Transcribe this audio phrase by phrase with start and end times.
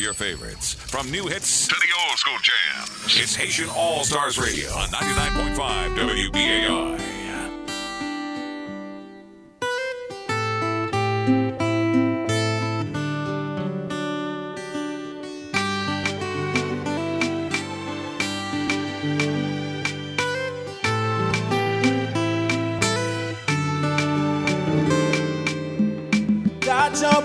[0.00, 3.20] your favorites, from new hits to the old school jams.
[3.20, 7.10] It's Haitian All Stars Radio on 99.5 WBAI.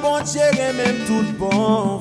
[0.01, 1.94] Bon Dieu même tout bon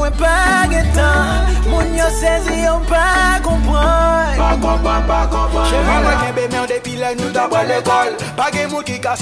[0.00, 0.66] yo moins pas
[1.68, 6.96] Moun yo saisi yo pas comprendre Pas comprendre, pas comprendre Chérie, moi kembe merde depuis
[6.96, 9.14] là nous d'abord l'école Pas de moun qui ka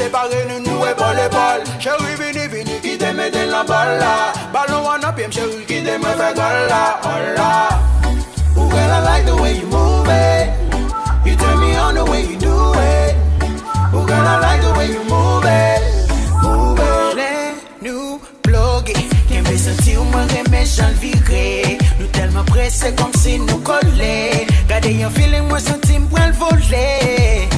[0.49, 5.19] nous nous épaule épaule Chérie, vini, vini, te mette la balle là Ballon one up,
[5.19, 7.69] him, chérie, qui te me fait gueule là Oh là
[8.57, 10.51] Ooh, girl, I like the way you move it.
[11.25, 13.15] You turn me on the way you do it.
[13.95, 15.78] Ooh, girl, I like the way you move it.
[22.69, 24.47] Pressés comme si nous collés.
[24.69, 27.49] Gardez un feeling, moi senti m'point le voler.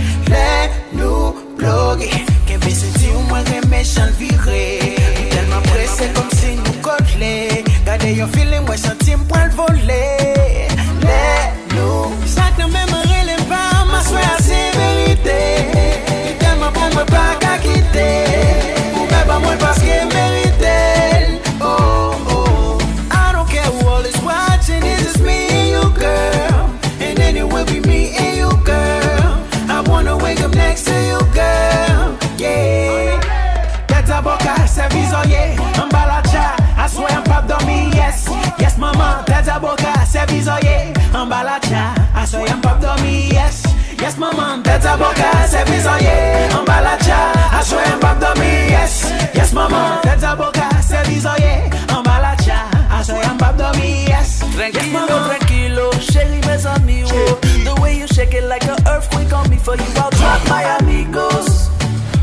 [41.40, 43.62] Balacha, I swear I'm pop dummy, yes.
[43.98, 46.48] Yes, mama, tête à boca, service, oh yeah.
[46.58, 49.10] Un balacha, I swear I'm pop dummy, yes.
[49.34, 51.70] Yes, mama, tête à boca, service, oh yeah.
[51.96, 54.40] Un balacha, I swear I'm pop dummy, yes.
[54.54, 57.38] Tranquilo, tranquilo, chérie, mes amis, oh.
[57.64, 60.62] The way you shake it like an earthquake on me for you, I'll drop my
[60.80, 61.68] amigos.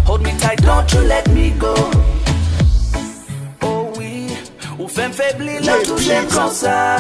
[0.06, 1.74] Hold me tight, don't you let me go.
[3.62, 4.28] Oh oui,
[4.80, 6.98] ou femme faibli, là tout j'aime comme ça.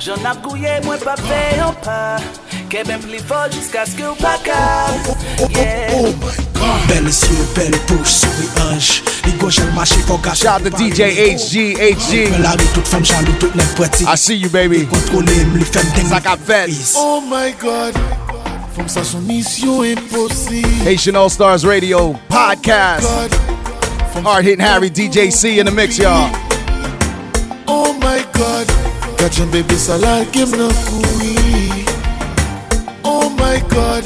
[0.00, 2.16] J'en ai gouillé, moi pas fait un pas.
[2.70, 5.00] Qu'est bien plus fort jusqu'à ce que ou pas capable.
[5.08, 5.88] Oh, oh, oh, yeah.
[5.94, 6.88] Oh my God.
[6.88, 9.02] Belle cieux, belle bouche, souris ange.
[9.26, 10.46] Les gauches, elles marchent, faut gâcher.
[10.46, 12.40] Shout out to DJ HG, HG.
[12.40, 14.04] La rue, toute femme jaloux, toute net poitie.
[14.04, 14.86] I see you, baby.
[14.86, 16.08] Contrôler, les femmes dingues.
[16.08, 16.70] Ça qu'a fait.
[16.96, 17.94] Oh my God.
[18.74, 20.68] From ça, son mission impossible.
[20.86, 23.02] Haitian All Stars Radio podcast.
[23.02, 23.34] God.
[24.12, 26.30] From Hard hitting Harry, DJ C in the mix, y'all.
[27.66, 28.87] Oh my God.
[29.20, 31.84] Your baby salad, give no couille.
[33.04, 34.02] Oh my God.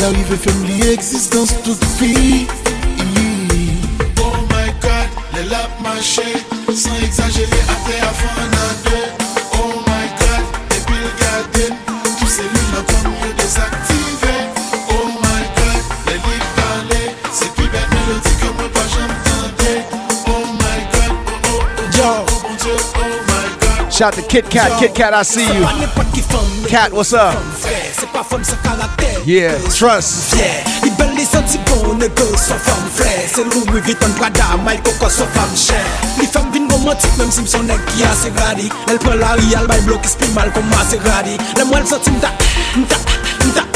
[0.00, 2.46] L'arrivée family existence toute vie.
[4.18, 5.08] Oh my God.
[5.34, 6.29] Les laps marchés,
[24.00, 24.80] Shout to Kit Kat.
[24.80, 25.60] Kit Kat, I see you.
[26.72, 27.36] Kat, what's up?
[29.26, 30.32] Yeah, trust.
[31.12, 35.10] Li santi bon e do son fam fre Se lou mou vitan prada, may koko
[35.10, 35.84] son fam chen
[36.16, 39.52] Li fam vin romantik, mem si mson ek ki ase gradi El pre la ri
[39.54, 42.32] al bay blok, ispi mal kon ma se gradi Le mwen santi mta,
[42.80, 42.96] mta,
[43.50, 43.66] mta,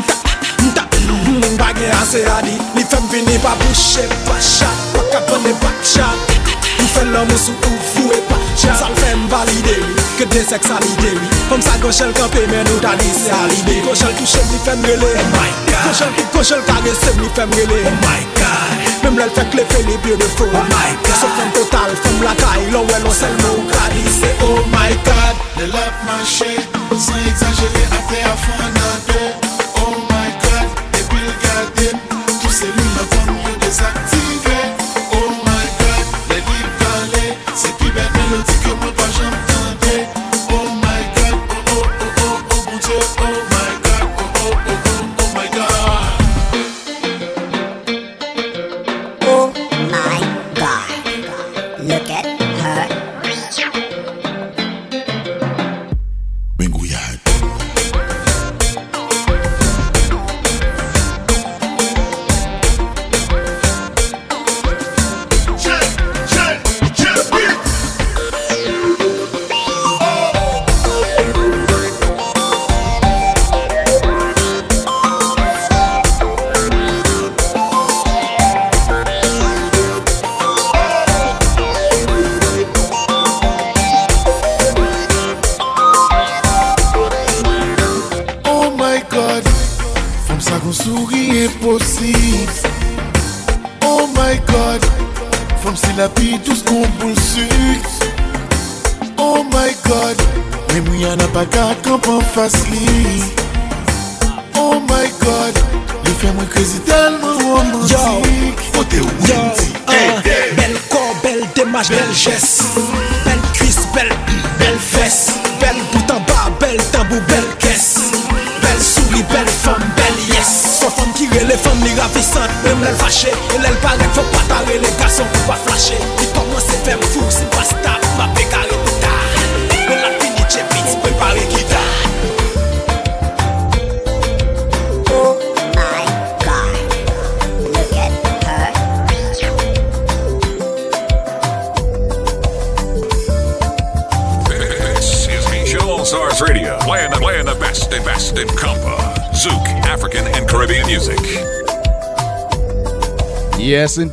[0.00, 0.16] mta,
[0.64, 0.88] mta
[1.28, 5.76] Mwen bagen ase gradi Li fam vin e pa bouche, pa chak, pa kapane, pa
[5.84, 6.53] chak
[6.94, 10.42] fè lò mou sou ou fou e pa Chè sal fèm valide mi Kè de
[10.48, 14.60] seks alide mi Fèm sa gòchèl kampè men ou ta lise alide Gòchèl touche mi
[14.66, 15.88] fèm rele Oh my God.
[15.88, 18.86] Gòchèl ki gòchèl karese mi fèm rele Oh my God.
[19.04, 21.18] Mèm lèl fèk lè fè li beautiful Oh my God.
[21.20, 25.44] Sò fèm total fèm lakay Lò wè lò sel mou ka lise Oh my God.
[25.58, 26.52] Lè lèp manche
[26.94, 28.83] San exagere apè a fon na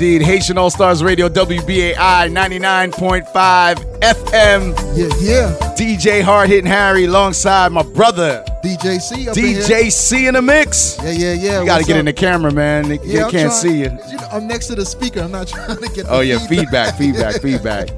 [0.01, 0.25] indeed.
[0.25, 4.97] Haitian All Stars Radio, WBAI 99.5 FM.
[4.97, 5.73] Yeah, yeah.
[5.75, 9.61] DJ Hard Hitting Harry alongside my brother, DJ C up in here.
[9.61, 10.97] DJ C in the mix.
[11.03, 11.59] Yeah, yeah, yeah.
[11.59, 11.99] You gotta get up?
[11.99, 12.87] in the camera, man.
[12.89, 13.89] They, they Yeah, I'm can't trying- see you.
[13.89, 15.19] know, I'm next to the speaker.
[15.21, 16.07] I'm not trying to get.
[16.09, 17.89] Oh, yeah, feedback, feedback, feedback.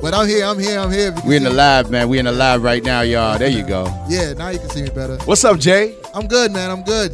[0.00, 0.44] But I'm here.
[0.44, 0.80] I'm here.
[0.80, 1.14] I'm here.
[1.24, 2.08] We're in the live, man.
[2.08, 3.38] We're in the live right now, y'all.
[3.38, 3.84] There you go.
[4.08, 5.16] Yeah, now you can see me better.
[5.26, 5.94] What's up, Jay?
[6.12, 6.72] I'm good, man.
[6.72, 7.12] I'm good.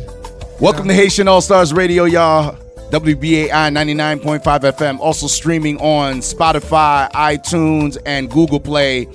[0.59, 2.57] Welcome to Haitian All Stars Radio, y'all.
[2.91, 4.99] WBAI 99.5 FM.
[5.01, 9.09] Also streaming on Spotify, iTunes, and Google Play.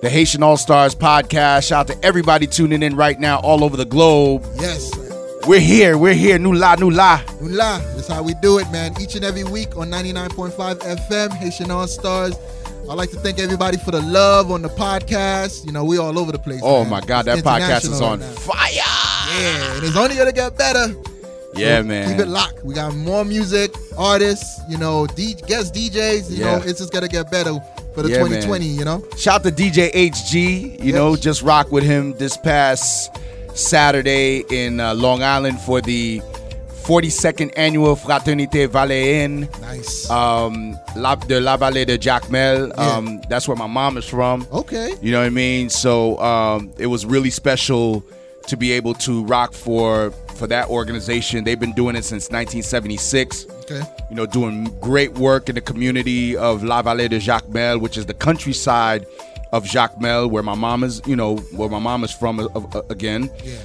[0.00, 1.68] The Haitian All Stars podcast.
[1.68, 4.44] Shout out to everybody tuning in right now all over the globe.
[4.60, 4.90] Yes.
[5.46, 5.98] We're here.
[5.98, 6.38] We're here.
[6.38, 7.18] New la, new la.
[7.40, 7.80] Nula.
[7.94, 8.94] That's how we do it, man.
[9.00, 12.34] Each and every week on 99.5 FM, Haitian All Stars.
[12.88, 15.66] I'd like to thank everybody for the love on the podcast.
[15.66, 16.60] You know, we all over the place.
[16.62, 16.90] Oh man.
[16.90, 18.70] my God, that podcast is on right fire.
[18.72, 20.94] Yeah, and it's only gonna get better.
[21.58, 22.08] Yeah, So man.
[22.10, 22.64] Keep it locked.
[22.64, 26.30] We got more music, artists, you know, D- guest DJs.
[26.30, 26.58] You Yeah.
[26.58, 27.54] know, it's just gonna get better
[27.94, 28.42] for the Yeah, man.
[28.42, 28.66] 2020.
[28.66, 29.04] You know.
[29.16, 30.78] Shout out to DJ HG.
[30.82, 33.10] You know, just rock with him this past
[33.54, 36.22] Saturday in uh, Long Island for the
[36.86, 39.48] 42nd annual Fraternité Valéenne.
[39.60, 40.08] Nice.
[40.08, 42.72] Um, La, de La Vallée de Jacmel.
[42.76, 42.96] Yeah.
[42.96, 44.46] Um, that's where my mom is from.
[44.52, 44.94] Okay.
[45.02, 45.68] You know what I mean?
[45.68, 48.02] So um, it was really special
[48.46, 51.44] to be able to rock for for that organization.
[51.44, 53.46] They've been doing it since 1976.
[53.62, 53.82] Okay.
[54.08, 58.06] You know, doing great work in the community of La Vallée de Jacmel, which is
[58.06, 59.06] the countryside
[59.52, 61.02] of Jacmel, where my mom is.
[61.06, 63.30] You know, where my mom is from uh, uh, again.
[63.44, 63.58] Yeah.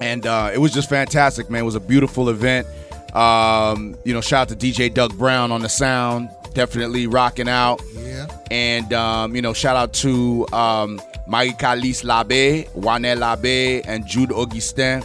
[0.00, 1.62] And uh, it was just fantastic, man.
[1.62, 2.66] It was a beautiful event.
[3.14, 7.80] Um, you know, shout out to DJ Doug Brown on the sound, definitely rocking out.
[7.94, 8.26] Yeah.
[8.50, 15.02] And um, you know, shout out to um, Marie-Calice Labe, Wanel Labe, and Jude Augustin.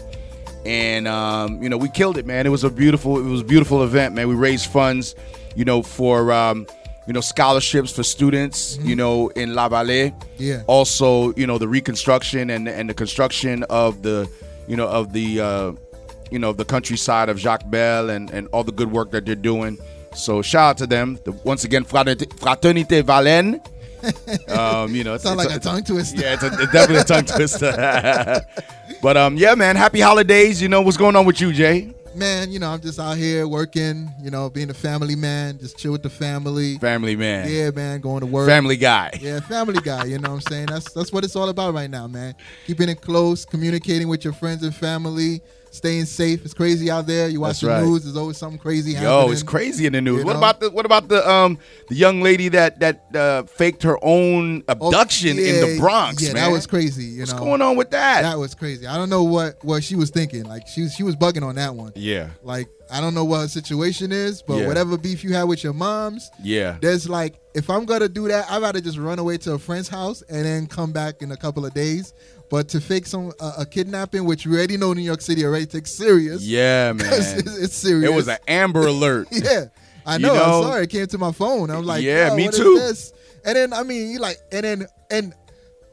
[0.65, 2.45] And um, you know, we killed it, man.
[2.45, 4.27] It was a beautiful, it was a beautiful event, man.
[4.27, 5.15] We raised funds,
[5.55, 6.67] you know, for um,
[7.07, 10.13] you know scholarships for students, you know, in La Vallée.
[10.37, 10.63] Yeah.
[10.67, 14.29] Also, you know, the reconstruction and and the construction of the,
[14.67, 15.71] you know, of the, uh,
[16.29, 19.77] you know, the countryside of Jacmel and and all the good work that they're doing.
[20.13, 21.19] So shout out to them.
[21.23, 23.61] The, once again, Fraternité, Fraternité Valenne.
[24.49, 26.21] um, you know, it's, Sound it's like a tongue twister.
[26.21, 28.45] Yeah, it's, a, it's definitely a tongue twister.
[29.01, 30.61] but um, yeah, man, happy holidays.
[30.61, 31.93] You know what's going on with you, Jay?
[32.15, 34.09] Man, you know, I'm just out here working.
[34.21, 36.77] You know, being a family man, just chill with the family.
[36.79, 37.49] Family man.
[37.49, 38.47] Yeah, man, going to work.
[38.47, 39.11] Family guy.
[39.21, 40.05] Yeah, family guy.
[40.05, 40.65] You know what I'm saying?
[40.67, 42.35] That's that's what it's all about right now, man.
[42.65, 46.43] Keeping it close, communicating with your friends and family, staying safe.
[46.45, 47.27] It's crazy out there.
[47.29, 47.83] You watch That's the right.
[47.83, 48.03] news.
[48.03, 49.11] There's always something crazy happening.
[49.27, 50.19] Yo, it's crazy in the news.
[50.19, 50.39] You What know?
[50.39, 54.63] about the what about the um the young lady that that uh, faked her own
[54.67, 56.21] abduction in the Oh, Bronx?
[56.21, 56.45] Yeah, man?
[56.45, 57.03] that was crazy.
[57.05, 58.21] You What's know, going on with that?
[58.23, 58.87] That was crazy.
[58.87, 60.43] I don't know what what she was thinking.
[60.43, 61.91] Like she was she was bugging on that one.
[61.95, 64.67] Yeah, Like I don't know what her situation is, but Yeah.
[64.67, 68.49] whatever beef you had with your moms, yeah, there's like if I'm gonna do that,
[68.49, 71.37] I'd rather just run away to a friend's house and then come back in a
[71.37, 72.13] couple of days.
[72.49, 75.67] But to fake some uh, a kidnapping, which we already know New York City already
[75.67, 76.41] takes serious.
[76.41, 77.05] Yeah, man.
[77.11, 78.09] it's, it's serious.
[78.09, 79.27] It was an Amber Alert.
[79.31, 79.65] yeah.
[80.05, 80.41] I You know, know?
[80.41, 80.89] I saw it.
[80.89, 81.69] Came to my phone.
[81.69, 83.13] I was like, Yeah, me what is too." this?
[83.45, 85.33] And then I mean, you like, and then and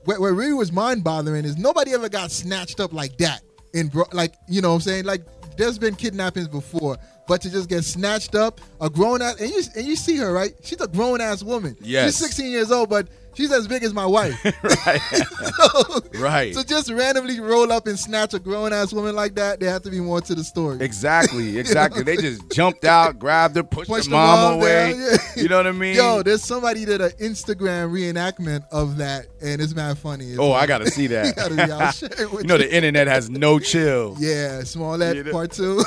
[0.05, 3.43] what, what really was mind bothering is nobody ever got snatched up like that.
[3.75, 5.23] In bro- like you know what I'm saying like
[5.59, 6.97] there's been kidnappings before,
[7.29, 10.33] but to just get snatched up, a grown ass and you and you see her
[10.33, 10.53] right?
[10.63, 11.77] She's a grown ass woman.
[11.81, 12.07] Yes.
[12.07, 14.35] she's 16 years old, but she's as big as my wife.
[14.87, 15.01] right,
[15.55, 16.55] so, right.
[16.55, 19.83] so just randomly roll up and snatch a grown ass woman like that, there have
[19.83, 20.79] to be more to the story.
[20.81, 22.03] Exactly, exactly.
[22.03, 24.95] They just jumped out, grabbed her, pushed Push the the mom, mom away.
[24.97, 25.17] yeah.
[25.37, 25.97] You know what I mean?
[25.97, 30.31] Yo, there's somebody did an Instagram reenactment of that, and it's mad funny.
[30.31, 31.27] It's oh, I gotta see that.
[31.27, 32.63] You gotta- yeah, I'll share it with you know you.
[32.65, 34.17] the internet has no chill.
[34.19, 35.33] Yeah, Smollett You know?
[35.33, 35.83] part two.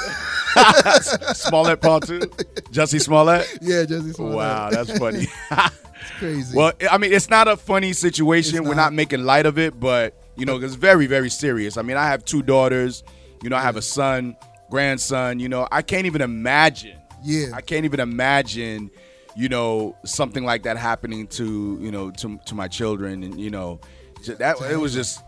[1.34, 2.20] Smollett part two.
[2.72, 3.48] Jussie Smollett.
[3.62, 4.36] Yeah, Jussie Smollett.
[4.36, 5.28] Wow, that's funny.
[6.02, 6.56] It's crazy.
[6.58, 8.58] well, I mean, it's not a funny situation.
[8.58, 8.84] It's We're not.
[8.84, 11.76] not making light of it, but you know, it's very, very serious.
[11.76, 13.04] I mean, I have two daughters.
[13.44, 14.38] You know, I have a son,
[14.70, 15.42] grandson.
[15.42, 16.98] You know, I can't even imagine.
[17.22, 17.48] Yeah.
[17.54, 18.92] I can't even imagine.
[19.36, 23.50] You know, something like that happening to you know to to my children, and you
[23.50, 23.82] know,
[24.26, 25.22] that it was just.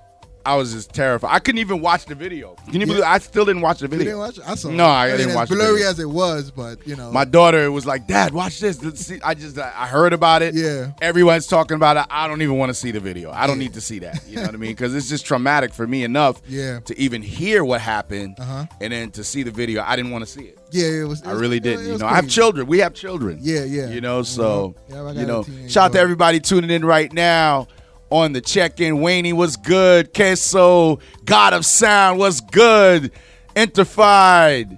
[0.46, 1.30] I was just terrified.
[1.32, 2.56] I couldn't even watch the video.
[2.66, 2.86] Can you Yeah.
[2.86, 4.06] believe I still didn't watch the You video?
[4.06, 4.44] didn't watch it?
[4.48, 4.88] I saw No, it.
[4.88, 7.12] I, mean, didn't watch blurry as it was, but you know.
[7.12, 9.20] My daughter was like, "Dad, watch this." Let's see.
[9.24, 10.54] I just I heard about it.
[10.56, 10.92] Yeah.
[11.02, 12.06] Everyone's talking about it.
[12.10, 13.32] I don't even want to see the video.
[13.32, 14.20] I don't need to see that.
[14.28, 14.72] You know what I mean?
[14.72, 16.42] Because it's just traumatic for me enough.
[16.48, 16.80] Yeah.
[16.86, 18.66] To even hear what happened, Uh-huh.
[18.80, 20.58] and then to see the video, I didn't want to see it.
[20.72, 21.22] yeah, it was.
[21.22, 21.86] it I was- really it didn't.
[21.86, 22.66] You was know, I have children.
[22.68, 23.40] We have children.
[23.42, 23.90] Yeah, yeah.
[23.90, 27.68] You know, so Yeah, I you know, shout out to everybody tuning in right now
[28.12, 29.02] on the check-in.
[29.02, 30.13] Wayne was good.
[30.13, 33.12] Queso, God of Sound was good.
[33.56, 34.78] Interfied,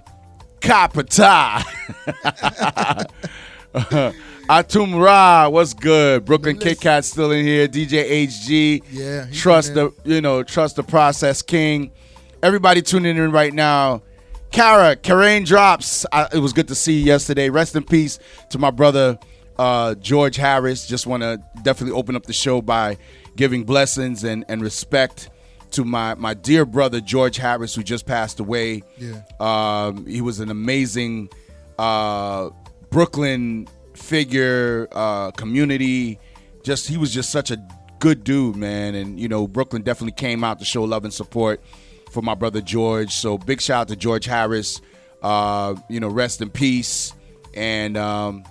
[0.60, 1.62] Kapata.
[4.48, 6.24] Atum Ra, what's good?
[6.24, 7.66] Brooklyn Kit Kat still in here.
[7.66, 8.82] DJ HG.
[8.90, 11.90] Yeah, Trust the you know, trust the process king.
[12.42, 14.02] Everybody tuning in right now.
[14.52, 16.06] Kara, Karain drops.
[16.12, 17.48] I, it was good to see you yesterday.
[17.48, 18.18] Rest in peace
[18.50, 19.18] to my brother
[19.58, 20.86] uh, George Harris.
[20.86, 22.98] Just want to definitely open up the show by
[23.36, 25.30] giving blessings and, and respect
[25.72, 28.82] to my my dear brother George Harris, who just passed away.
[28.96, 29.22] Yeah.
[29.40, 31.30] Um, he was an amazing
[31.78, 32.50] uh,
[32.90, 36.18] Brooklyn figure, uh, community.
[36.62, 37.58] Just he was just such a
[37.98, 38.94] good dude, man.
[38.94, 41.60] And you know, Brooklyn definitely came out to show love and support
[42.10, 43.12] for my brother George.
[43.12, 44.80] So big shout out to George Harris.
[45.22, 47.12] Uh, you know, rest in peace.
[47.54, 48.44] And um,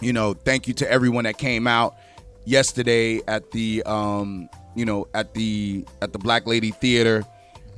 [0.00, 1.96] you know, thank you to everyone that came out
[2.44, 7.24] yesterday at the um, you know, at the at the Billie Holiday Theater,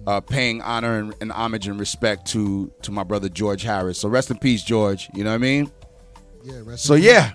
[0.07, 3.99] uh, paying honor and, and homage and respect to to my brother George Harris.
[3.99, 5.09] So rest in peace, George.
[5.15, 5.71] You know what I mean?
[6.43, 7.33] Yeah, rest So yeah,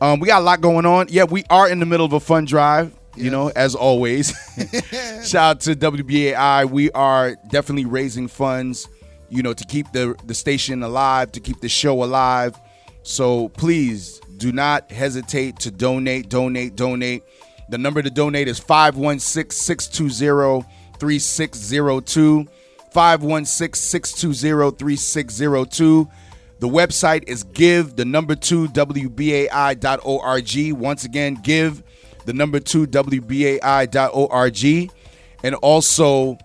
[0.00, 1.06] um, we got a lot going on.
[1.10, 2.94] Yeah, we are in the middle of a fun drive.
[3.14, 4.34] You know, as always.
[5.26, 6.68] Shout out to WBAI.
[6.70, 8.88] We are definitely raising funds.
[9.30, 12.58] You know, to keep the the station alive, to keep the show alive.
[13.02, 17.22] So please do not hesitate to donate, donate, donate.
[17.68, 20.68] The number to donate is 516 620
[20.98, 22.46] 3602.
[22.90, 26.08] 516 620 3602.
[26.58, 30.72] The website is give the number two WBAI.org.
[30.72, 31.82] Once again, give
[32.24, 34.64] the number two WBAI.org.
[35.44, 36.38] And also,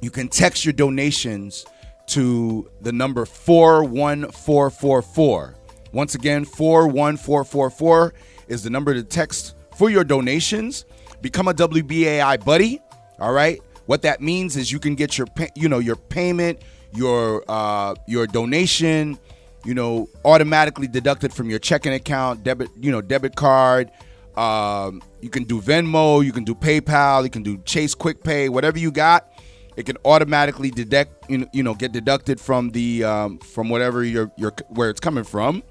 [0.00, 1.64] you can text your donations
[2.06, 5.54] to the number 41444.
[5.92, 8.14] Once again, 41444
[8.48, 10.84] is the number to text for your donations.
[11.20, 12.80] Become a WBAI buddy.
[13.18, 13.60] All right.
[13.86, 15.26] What that means is you can get your
[15.56, 16.60] you know your payment,
[16.92, 19.18] your uh, your donation,
[19.64, 23.90] you know, automatically deducted from your checking account, debit, you know, debit card.
[24.36, 28.48] Um, you can do Venmo, you can do PayPal, you can do Chase Quick Pay,
[28.48, 29.32] whatever you got.
[29.76, 34.04] It can automatically deduct, you know, you know, get deducted from the um, from whatever
[34.04, 35.62] your your where it's coming from,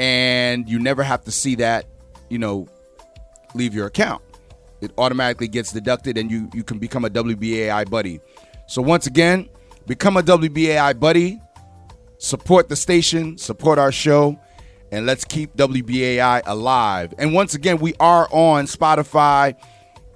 [0.00, 1.84] and you never have to see that,
[2.30, 2.66] you know,
[3.54, 4.22] leave your account.
[4.80, 8.20] It automatically gets deducted, and you you can become a WBAI buddy.
[8.66, 9.50] So once again,
[9.86, 11.38] become a WBAI buddy.
[12.16, 14.38] Support the station, support our show,
[14.90, 17.12] and let's keep WBAI alive.
[17.18, 19.54] And once again, we are on Spotify,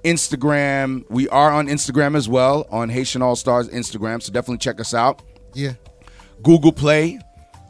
[0.03, 1.03] Instagram.
[1.09, 4.21] We are on Instagram as well on Haitian All Stars Instagram.
[4.21, 5.21] So definitely check us out.
[5.53, 5.73] Yeah.
[6.41, 7.19] Google Play.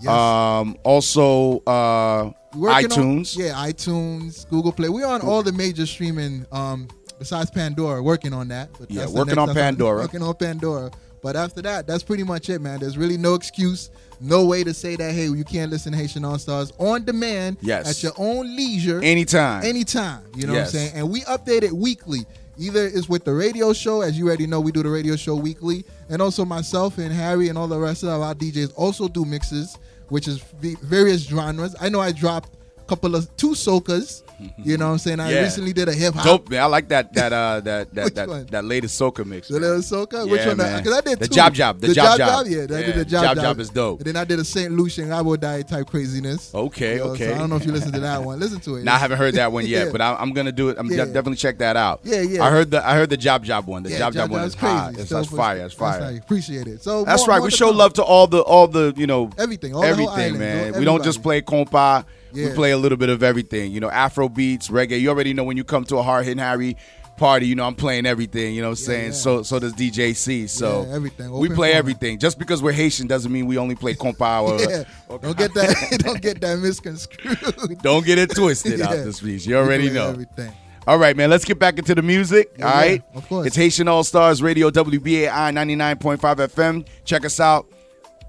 [0.01, 0.08] Yes.
[0.10, 3.38] Um, also uh, Working on- iTunes.
[3.38, 4.89] yeah, iTunes, Google Play.
[4.89, 8.69] We're on all the major streaming um besides Pandora, working on that.
[8.77, 10.01] But Yeah, working on Pandora.
[10.01, 10.91] Working on Pandora.
[11.21, 12.79] But after that, that's pretty much it, man.
[12.79, 13.89] There's really no excuse,
[14.21, 17.58] no way to say that, hey, you can't listen to Haitian All Stars on demand
[17.62, 17.89] Yes.
[17.89, 19.01] at your own leisure.
[19.01, 19.63] Anytime.
[19.63, 20.21] Anytime.
[20.36, 20.73] You know Yes.
[20.73, 20.91] what I'm saying?
[20.99, 22.27] And we update it weekly.
[22.58, 25.36] Either it's with the radio show, as you already know, we do the radio show
[25.36, 25.84] weekly.
[26.10, 29.78] And also myself and Harry and all the rest of our DJs also do mixes,
[30.10, 31.76] which is various genres.
[31.80, 34.24] I know I dropped a couple of two soca's.
[34.58, 35.19] You know what I'm saying?
[35.19, 35.41] I Yeah.
[35.41, 36.26] recently did a hip hop.
[36.26, 36.62] Dope, man.
[36.62, 38.39] I like that that uh that that one?
[38.41, 39.48] that, that latest soca mix.
[39.48, 40.30] The little soca?
[40.30, 40.58] Which one?
[40.58, 41.36] Because I did The two.
[41.36, 42.48] Job Job, the Job Job.
[42.48, 43.43] Yeah, I did the job Job job.
[43.43, 44.00] Job is dope.
[44.00, 44.71] And then I did a St.
[44.71, 46.54] Lucian I will die type craziness.
[46.54, 47.28] Okay, You know, okay.
[47.30, 48.39] So I don't know if you listened to that one.
[48.39, 48.84] Listen to it.
[48.84, 49.91] Now I haven't heard that one yet, Yeah.
[49.91, 50.78] but I, I'm gonna do it.
[50.78, 51.06] I'm Yeah.
[51.06, 52.02] definitely check that out.
[52.04, 52.43] Yeah, yeah.
[52.43, 53.84] I heard the I heard the Job Job one.
[53.84, 54.93] The Yeah, Job Job one is hot.
[54.93, 55.02] crazy.
[55.15, 55.58] It's, fire.
[55.60, 56.17] That's fire.
[56.21, 56.84] Appreciate it.
[56.84, 57.41] So That's right.
[57.41, 60.78] We show love to all the all the you know Everything, the everything, man.
[60.80, 62.06] We don't just play compa.
[62.36, 63.71] We play a little bit of everything.
[63.71, 65.00] You know, Afro beats, reggae.
[65.00, 66.78] You already know when you come to a hard hitting Harry,
[67.17, 68.54] party, you know, I'm playing everything.
[68.56, 69.06] You know what I'm saying?
[69.08, 69.12] yeah.
[69.13, 70.48] So so does DJ C.
[70.48, 71.32] So Yeah, everything.
[71.32, 72.19] We play everything.
[72.19, 74.84] Just because we're Haitian doesn't mean we only play compa or Yeah.
[75.21, 76.00] Don't get that.
[76.04, 77.80] don't get that misconstrued.
[77.82, 79.04] don't get it twisted out Yeah.
[79.04, 79.45] this piece.
[79.45, 80.10] You already know.
[80.10, 80.52] everything.
[80.88, 81.32] All right, man.
[81.32, 82.52] Let's get back into the music.
[82.60, 83.02] Yeah, all right.
[83.12, 83.48] yeah, of course.
[83.48, 86.86] It's Haitian All Stars Radio, WBAI 99.5 FM.
[87.06, 87.65] Check us out.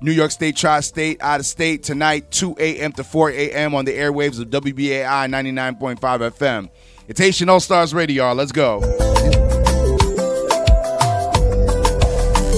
[0.01, 2.93] New York State, Tri State, out of state tonight, 2 a.m.
[2.93, 3.75] to 4 a.m.
[3.75, 6.69] on the airwaves of WBAI 99.5 FM.
[7.09, 8.27] It's Haitian All Stars Radio.
[8.27, 8.35] y'all.
[8.35, 8.83] Let's go.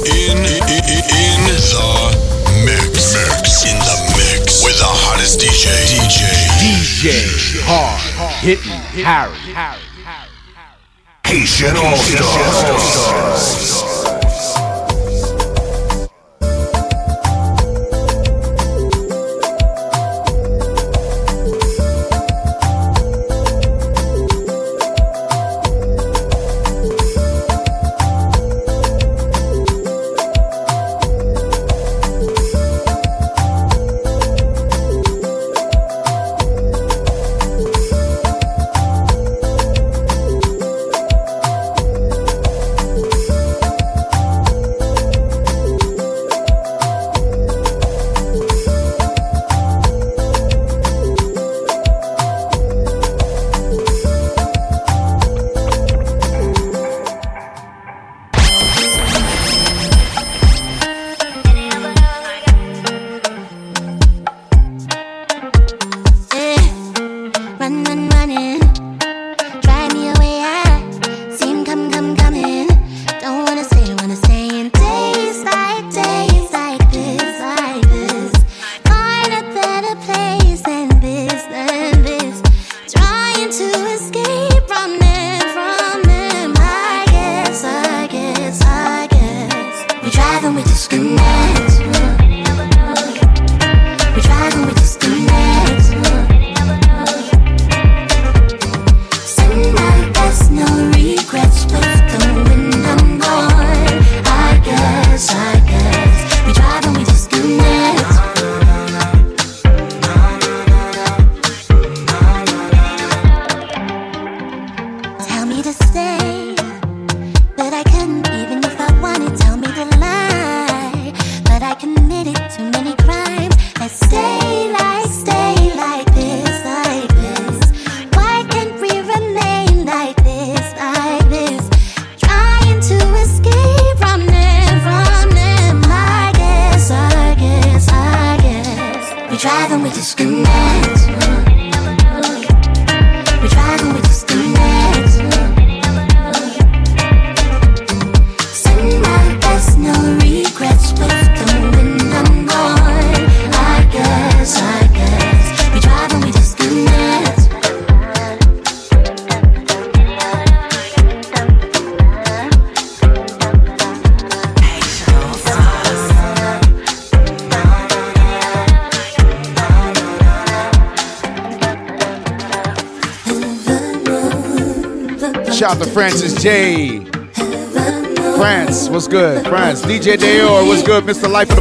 [0.05, 1.69] In, in, in the
[2.65, 3.15] mix.
[3.15, 3.65] Mix.
[3.65, 4.65] In the mix.
[4.65, 5.69] With the hottest DJ.
[5.95, 6.27] DJ.
[6.59, 8.01] DJ Hard
[8.43, 9.37] Hitting Harry.
[11.25, 13.78] Haitian All Stars.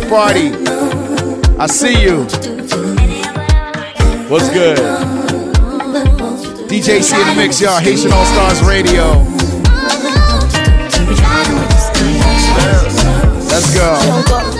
[0.10, 0.52] Party.
[1.60, 2.24] I see you.
[4.30, 4.78] What's good?
[6.70, 7.80] DJ C in the mix, y'all.
[7.80, 9.24] Haitian All Stars Radio.
[13.50, 14.58] Let's go.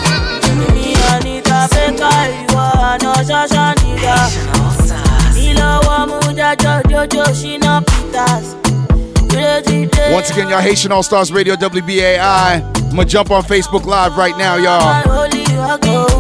[10.12, 12.62] Once again, y'all, Haitian All Stars Radio, WBAI.
[12.76, 15.28] I'm gonna jump on Facebook Live right now, y'all.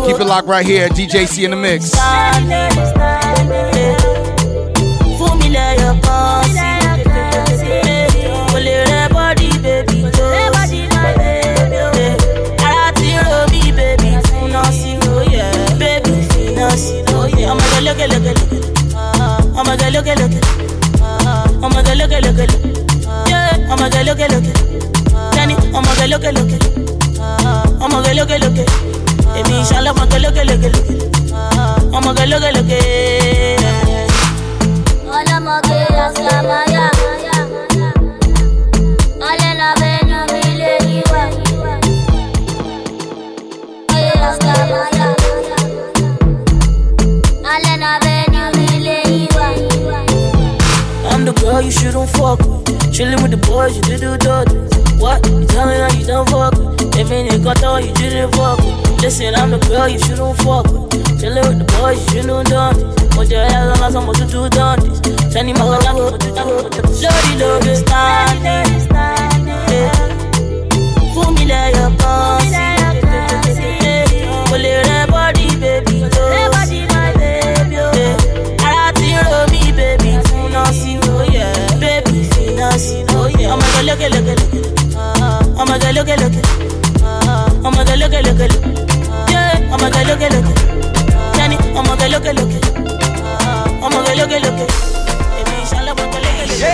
[0.05, 1.93] Keep it locked right here, DJ C in the mix.
[5.57, 5.93] Lẹ́yọ̀
[22.37, 22.57] kan sí.
[22.61, 22.66] Kò
[23.87, 24.53] Ọmọge lókèlókè.
[25.37, 25.55] Ọmọge.
[25.77, 26.57] Ọmọge lókèlókè.
[28.19, 28.63] Lókèlókè.
[29.39, 30.69] Èmi ìṣàlọ́ ọmọge lókèlókè.
[31.97, 32.79] Ọmọge lókèlókè.
[35.17, 36.85] Ọlọ́mọge àṣàmáyà.
[39.29, 41.21] Ọlẹ́nà bẹ́ẹ̀ni mi lè yíwá.
[44.29, 45.07] Àṣàmáyà.
[47.53, 49.47] Ọlẹ́nà bẹ́ẹ̀ni mi lè yíwá.
[51.11, 52.56] I'm the girl you shouldn't fuck with.
[52.97, 54.33] Chilling with the boys you do do do.
[54.97, 55.21] What?
[55.29, 56.97] You tell me that you don't fuck with.
[56.97, 59.03] If any got though, you didn't fuck with.
[59.03, 60.89] Listen, I'm the girl you shouldn't fuck with.
[61.21, 63.29] Chillin' with the boys, you shouldn't done this.
[63.29, 64.97] Your hands on us, I'm supposed to do done this.
[65.29, 66.41] Him out, I'm supposed to do.
[67.05, 68.89] Lordy, lordy, standing.
[69.69, 69.93] Yeah.
[71.13, 71.45] Fún mi
[84.13, 84.33] Lókè.
[85.61, 86.41] Ọmọ ẹgbẹ́ lókè lókè.
[87.67, 88.69] Ọmọ ẹgbẹ́ lókè lókè lókè.
[89.31, 89.73] Yeah.
[89.73, 89.89] Ẹgbẹ́
[92.13, 92.59] lókè lókè.
[93.85, 94.65] Ọmọ ẹgbẹ́ lókè lókè.
[95.39, 96.69] Èmi ìṣàlẹ̀ ọmọ ẹgbẹ́ lókè lókè.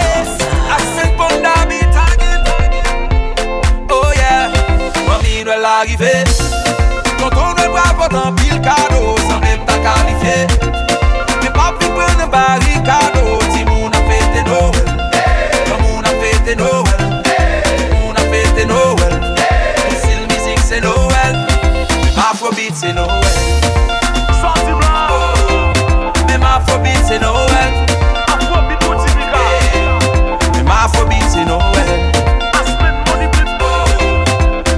[1.17, 2.41] Bonda beat again.
[3.89, 4.43] Oh yeah,
[5.07, 6.23] mami doit l'arriver.
[7.19, 10.37] Quand on ne voit pas dans pile cadeau, sans même ta qualifié.
[11.41, 12.25] Mais pas plus près de
[22.73, 23.09] phobia, c'est Noël.
[24.41, 25.09] Sorti blanc.
[26.27, 27.73] Mais ma phobie, c'est Noël.
[30.53, 32.11] Mais ma phobie, c'est Noël.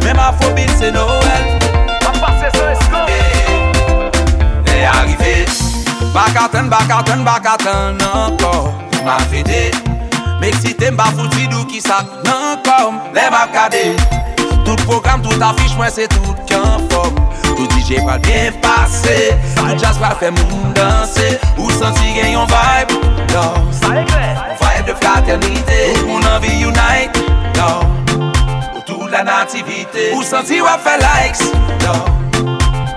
[0.04, 1.46] Mais ma phobie, c'est Noël.
[4.78, 5.46] Et arrivé,
[6.14, 8.74] Bakatan, bakatan, bakatan, encore.
[9.06, 9.72] Ma fédé,
[10.40, 12.94] m'excité, m'a foutu d'où qui ça, encore.
[13.14, 13.96] Les m'abcadés.
[14.66, 17.14] Tout program, tout afiche, mwen se tout kyan fom
[17.86, 22.98] DJ pral bien pase Sa jazz pral fe moun danse Ou santi gen yon vibe.
[23.30, 23.44] No.
[23.78, 27.22] Vibe de fraternite Tout moun anvi unite.
[27.60, 27.86] No.
[28.74, 31.46] Ou tout la nativite Ou santi wap fe likes.
[31.86, 31.94] No.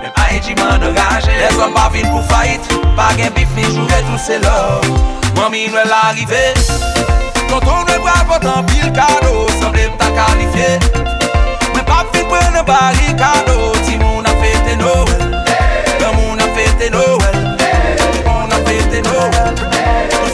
[0.01, 2.73] Mem a yi jiman oraje Le zon pa vin pou fight.
[2.97, 4.89] Pa gen bif ni jouve tout se love.
[5.35, 6.41] Mami nou el arrive
[7.45, 10.79] Tonton nou el bral potan pil kado Semble mta kalifiye
[11.75, 15.43] Mwen pap fin pren e barikado Ti moun a fêté Noël.
[15.99, 17.57] Comme on a fêté Noël.
[18.25, 19.55] On a fêté Noël.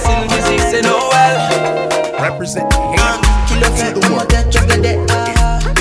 [0.03, 1.37] Si le musique c'est Noël.
[2.19, 2.67] Represent
[3.47, 4.99] Kilo fat, more than chocolate.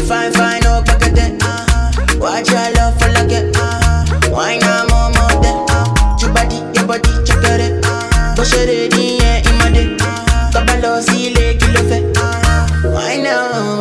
[0.07, 1.91] Fine, fine, back at ah.
[2.19, 4.05] Watch your love for like it, ah.
[4.31, 6.17] Why not more, more than, ah.
[6.21, 7.83] Your body, your body, chocolate.
[8.37, 9.97] Push it in, yeah, in my day.
[10.53, 11.59] Kabalo, see, le,
[11.89, 12.67] fat, ah.
[12.85, 13.74] Why now,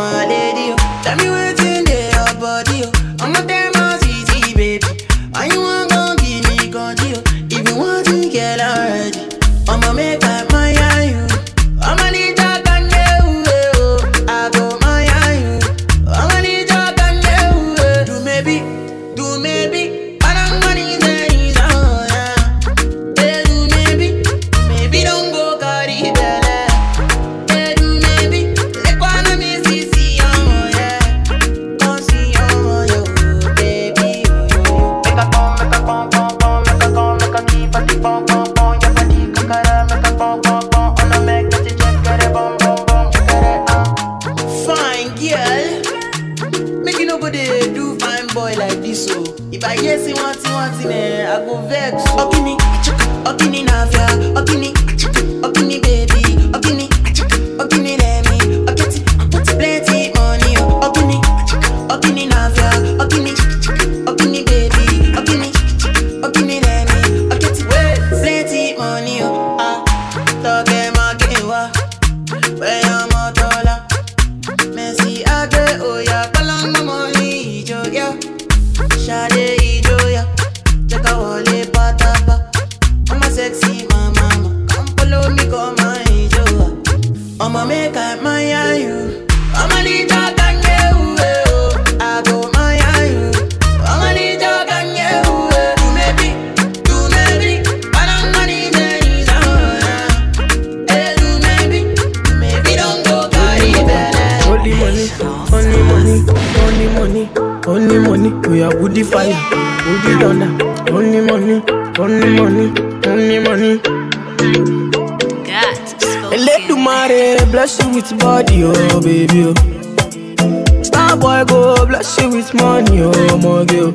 [118.12, 120.84] with body, oh baby, oh.
[120.84, 123.92] Star boy go bless you with money, oh my girl.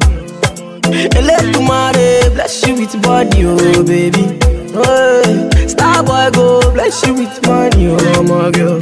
[1.18, 4.38] Eledumare bless you with body, oh baby.
[4.74, 8.78] Oh, star boy go bless you with money, oh my girl.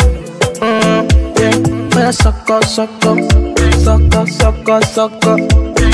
[0.61, 3.19] Mm, yeah, but I suck up, suck up,
[3.75, 5.41] suck up, suck up, suck up,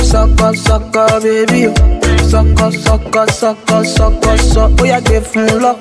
[0.01, 1.67] suck up, suck up, baby.
[1.69, 1.99] oh.
[2.29, 4.73] Suck up, suck up, suck up, suck up, suck.
[4.81, 5.79] Oh yeah, give him lock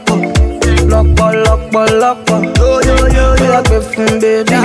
[0.89, 1.21] up.
[1.45, 2.39] lọ́pọ̀ lọ́pọ̀.
[2.57, 4.59] Bóyá gbé fún bébí.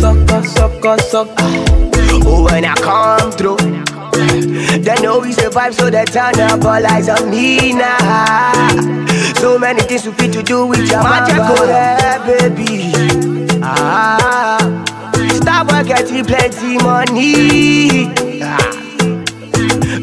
[0.00, 1.50] Sọ́kọ̀ sọ́kọ̀ sọ́kọ̀.
[2.24, 3.56] Oh, when I come through,
[4.84, 8.68] they know we survive, so they turn up all eyes on me now.
[9.40, 11.36] So many things we fit to do with your magic,
[11.66, 12.92] there, baby.
[13.62, 14.58] Ah,
[15.34, 18.31] stop getting plenty money.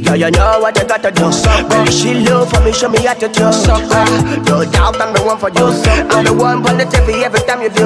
[0.10, 1.30] Yeah, you know what you gotta do.
[1.70, 3.44] Baby, she love for me, show me how to do.
[3.46, 5.68] Ah, no doubt I'm the one for you.
[6.10, 7.84] I'm the one for the TV every time you do.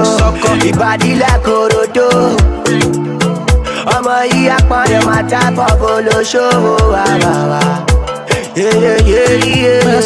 [0.65, 2.07] Your body like Orodo.
[3.95, 7.61] ọmọ yìí apọ̀nrẹ̀ máa tábọ̀ bolóṣòwò wà wà wà.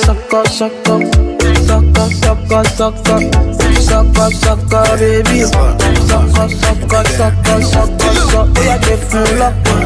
[0.05, 0.97] Sọ́kọ̀ sọ́kọ̀
[1.67, 3.19] sọ́kọ̀ sọ́kọ̀ sọ́kọ̀
[3.87, 5.39] sọ́kọ̀ sọ́kọ̀ bébí.
[6.09, 8.43] Sọ́kọ̀ sọ́kọ̀ sọ́kọ̀ sọ́kọ̀ sọ́kọ̀.
[8.53, 9.77] Bóyá gbé fún lọ́pọ̀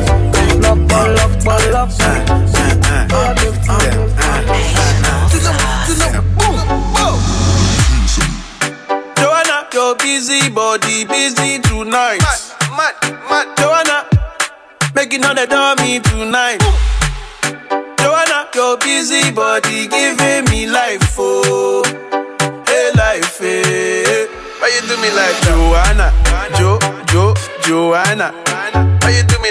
[9.17, 12.19] Joanna, your busy body busy tonight.
[12.77, 12.95] Mad,
[13.29, 14.07] mad, Joanna,
[14.95, 16.61] making all the dummy tonight.
[17.99, 21.83] Joanna, your busy body giving me life, oh,
[22.67, 24.27] hey life, hey.
[24.59, 26.13] Why you do me like Joanna,
[26.57, 28.31] Jo, Jo, Joanna?
[29.01, 29.49] Why you do me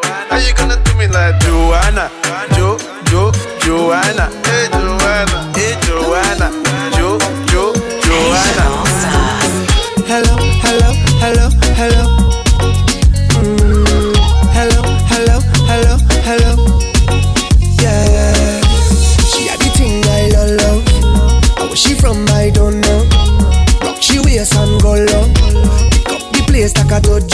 [0.31, 2.09] How you gonna do me like Joanna,
[2.55, 2.77] Jo,
[3.11, 4.31] Jo, Joanna?
[4.47, 6.47] Hey Joanna, hey Joanna,
[6.95, 7.19] Jo,
[7.51, 8.63] Jo, Joanna.
[10.07, 12.03] Hello, hello, hello, hello.
[13.43, 14.15] Mm,
[14.55, 16.53] hello, hello, hello, hello.
[17.81, 18.61] Yeah,
[19.31, 20.81] she had the thing I love, love.
[21.59, 23.03] And she from, I don't know.
[23.83, 25.27] Rock she waist and go low.
[25.91, 27.30] Pick up the place like a dojo.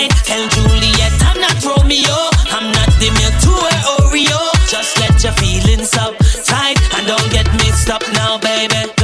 [0.00, 0.08] mine.
[0.24, 2.16] Tell Juliet I'm not Romeo.
[2.50, 4.40] I'm not the milk to her Oreo.
[4.68, 8.99] Just let your feelings up tight and don't get mixed up now, baby.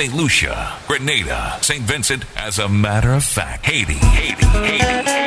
[0.00, 0.14] St.
[0.14, 1.84] Lucia, Grenada, St.
[1.84, 5.20] Vincent, as a matter of fact, Haiti, Haiti, Haiti,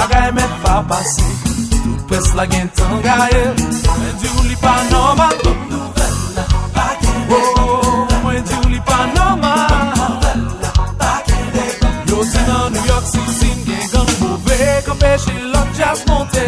[0.00, 1.31] La met pa pase Tout
[2.12, 3.44] pres la gen tan gaye
[3.98, 5.36] Mwen di ou li pa normal.
[5.44, 6.44] Bon nouvel la
[6.76, 7.40] pa kene
[8.24, 9.70] Mwen di ou li pa normal.
[12.10, 16.44] Yo ti nan New York si sin gen gang bove Kampe che lak jas monte.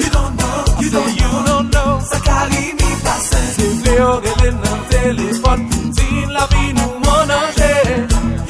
[0.00, 1.92] You don't know, you don't you don't know.
[2.10, 3.40] Sakari mi pase.
[3.56, 7.72] Se vle yo orele nan telefon Poutin la vi nou mon anje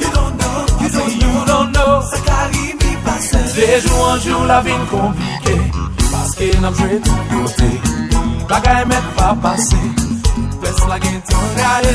[0.01, 3.39] You don't know, you don't you don't know Sakari mi pase.
[3.55, 5.82] De jou an jou la vin komplike.
[6.43, 7.69] E nan fred yote
[8.49, 9.81] Bagay men pa pase.
[10.61, 11.87] Pes la gen ton real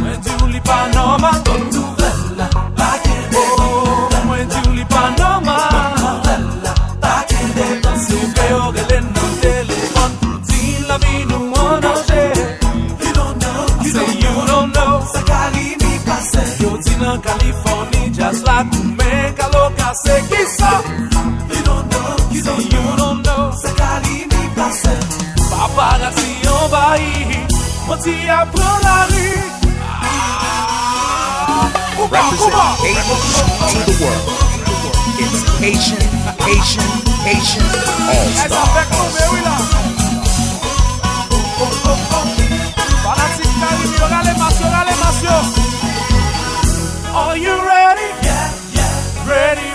[0.00, 1.36] Mwen di ou li pa normal.
[1.46, 2.46] Ton nouvel la
[2.78, 4.16] pa kede bon.
[4.28, 5.68] Mwen di ou li pa normal.
[5.74, 7.96] Ton nouvel la pa kede bon.
[8.06, 10.10] Se ou pe yo gele nou telefon
[10.48, 12.24] Di la vi nou an anje
[13.02, 14.94] You don't know I say you don't know.
[15.12, 16.44] Sa kari mi pase.
[16.64, 20.72] Yo di nan Kaliforni Just la koume Kalo kase Ki sa?
[21.52, 22.81] You don't know You don't know
[26.92, 27.46] yon bayi
[27.86, 29.28] Moti apren la ri
[32.12, 33.14] Represent Haiti
[33.70, 34.26] to the world.
[35.22, 36.02] It's Haitian,
[36.44, 36.88] Haitian,
[37.24, 37.66] Haitian
[38.10, 38.82] All Stars.
[43.04, 45.36] Fanatik Karimi, yo gale masyo,
[47.14, 48.08] Are you ready?
[48.22, 49.71] Yeah, yeah Ready,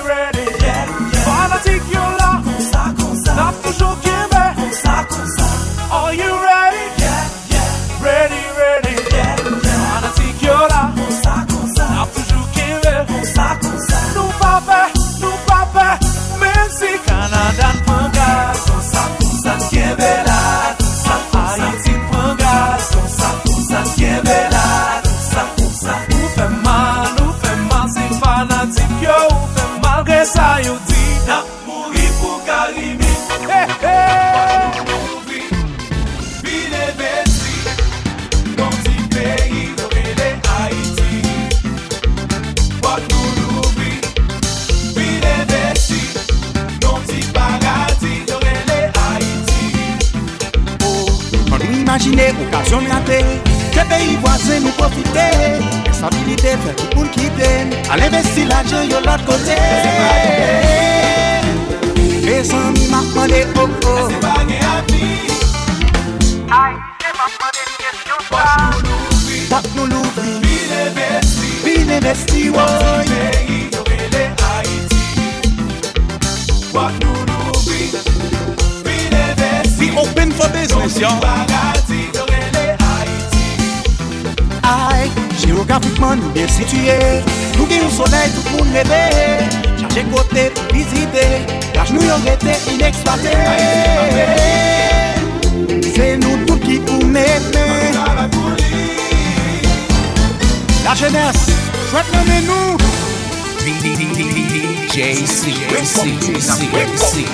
[105.98, 107.26] see, you see,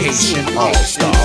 [0.00, 1.19] Haitian all-star.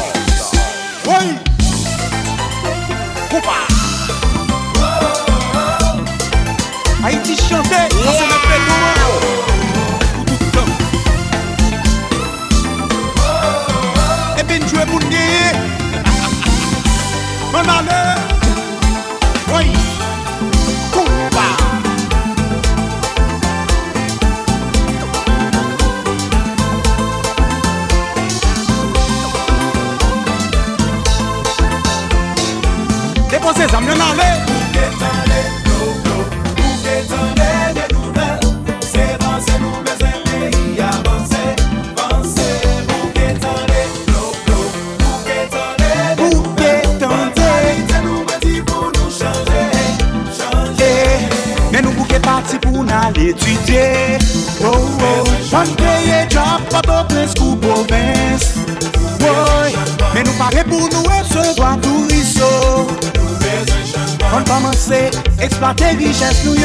[66.16, 66.65] richesse nou yo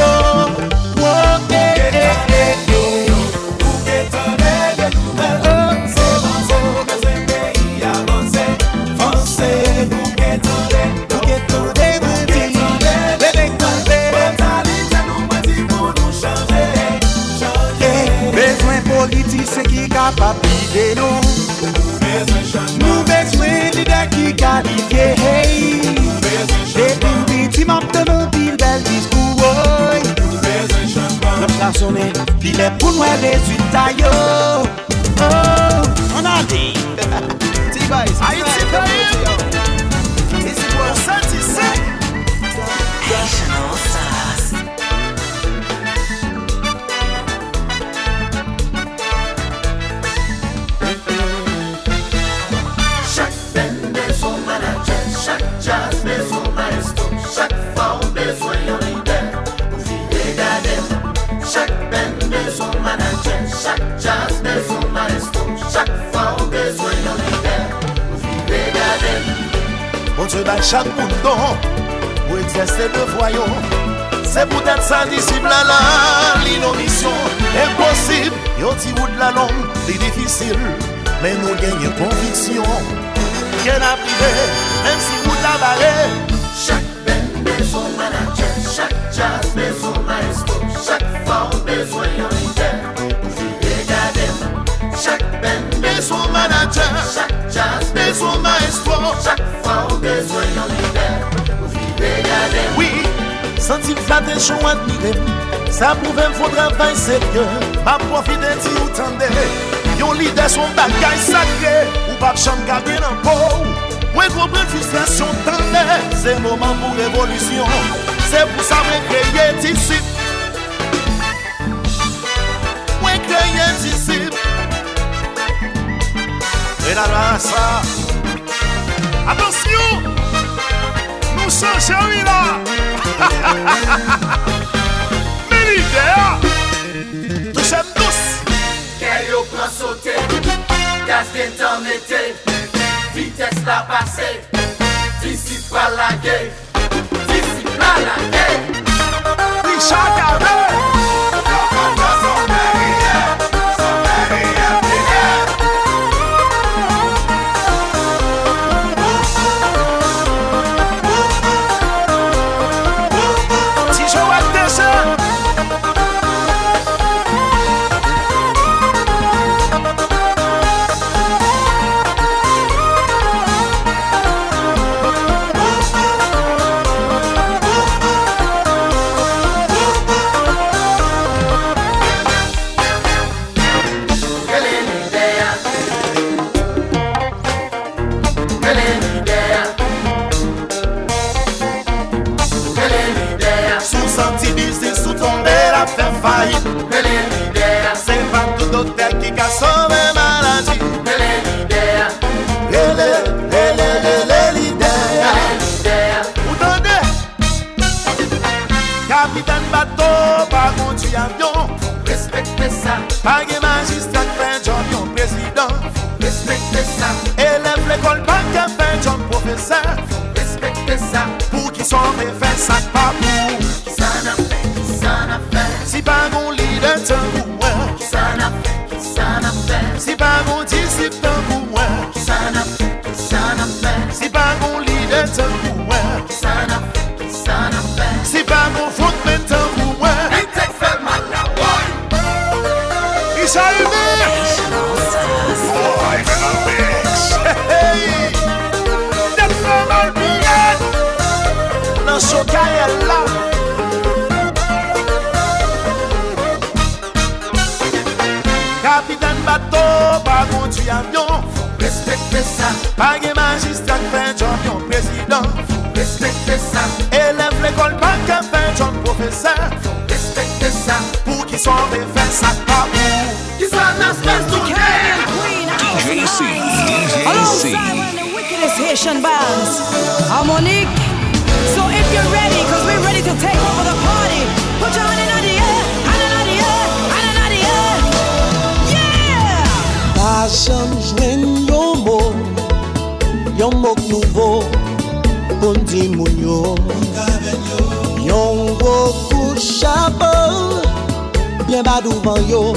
[301.80, 302.74] mwen badouvan yo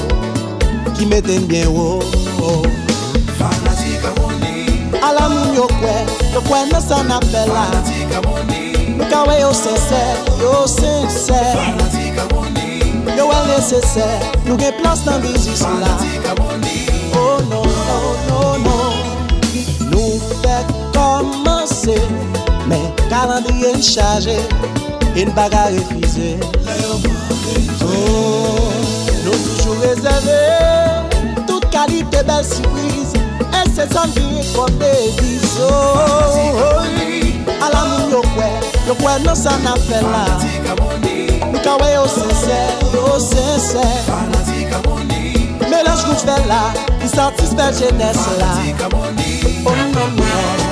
[0.95, 1.99] Ki meten bien wo
[3.37, 4.65] Fanatik amoni
[5.01, 5.95] Ala moun yo kwe,
[6.33, 12.79] yo kwe nan san apela Fanatik amoni Nou kawe yo senser, yo senser Fanatik amoni
[13.17, 15.97] Yo wè neseser, nou gen plas nan bizis la.
[15.97, 18.93] Fanatik amoni Oh non, non, non, non.
[19.91, 20.61] Nou fè
[20.95, 21.99] komanse
[22.69, 24.39] Men kalandriye chaje
[25.15, 26.37] En baga refize.
[26.65, 28.52] La yo mwen refize Oh.
[29.83, 30.39] rezerve
[31.47, 33.13] Tout kalite bel sürpriz
[33.53, 35.69] E se son vi kon de viso
[37.61, 38.49] Ala moun yo kwe
[38.87, 40.25] Yo kwe nou sa na fe la
[41.51, 42.59] Nou ka we yo sese
[42.95, 43.85] Yo sese
[45.69, 46.65] Melanj kout fe la
[46.99, 48.53] Ki satisfe jenese la
[49.65, 50.62] Oh non non.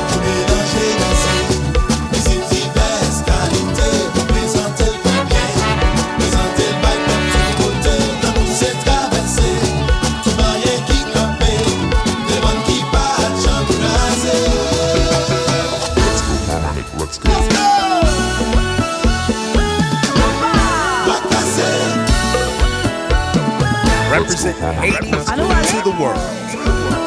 [24.43, 26.17] represent Haiti to the world.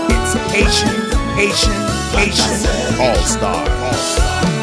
[0.08, 0.94] It's Haitian,
[1.34, 1.72] Haitian,
[2.14, 3.68] Haitian All Star.
[3.68, 4.53] All Star.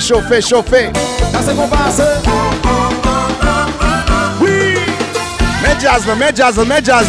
[0.00, 0.02] Hot.
[0.02, 0.92] Chauffé, chauffé, chauffé.
[1.32, 1.90] Dansez, combat,
[4.40, 4.74] Oui.
[5.62, 7.06] Mets jazz mets jazz mets jazz.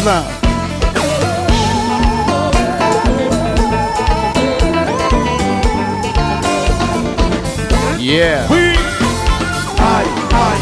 [8.00, 8.46] Yeah.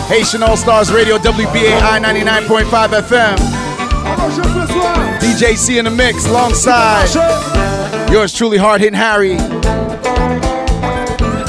[0.09, 3.37] Haitian All Stars Radio, WBAI 99.5 FM.
[5.21, 7.09] DJ C in the mix alongside
[8.11, 9.37] yours truly, hard hitting Harry.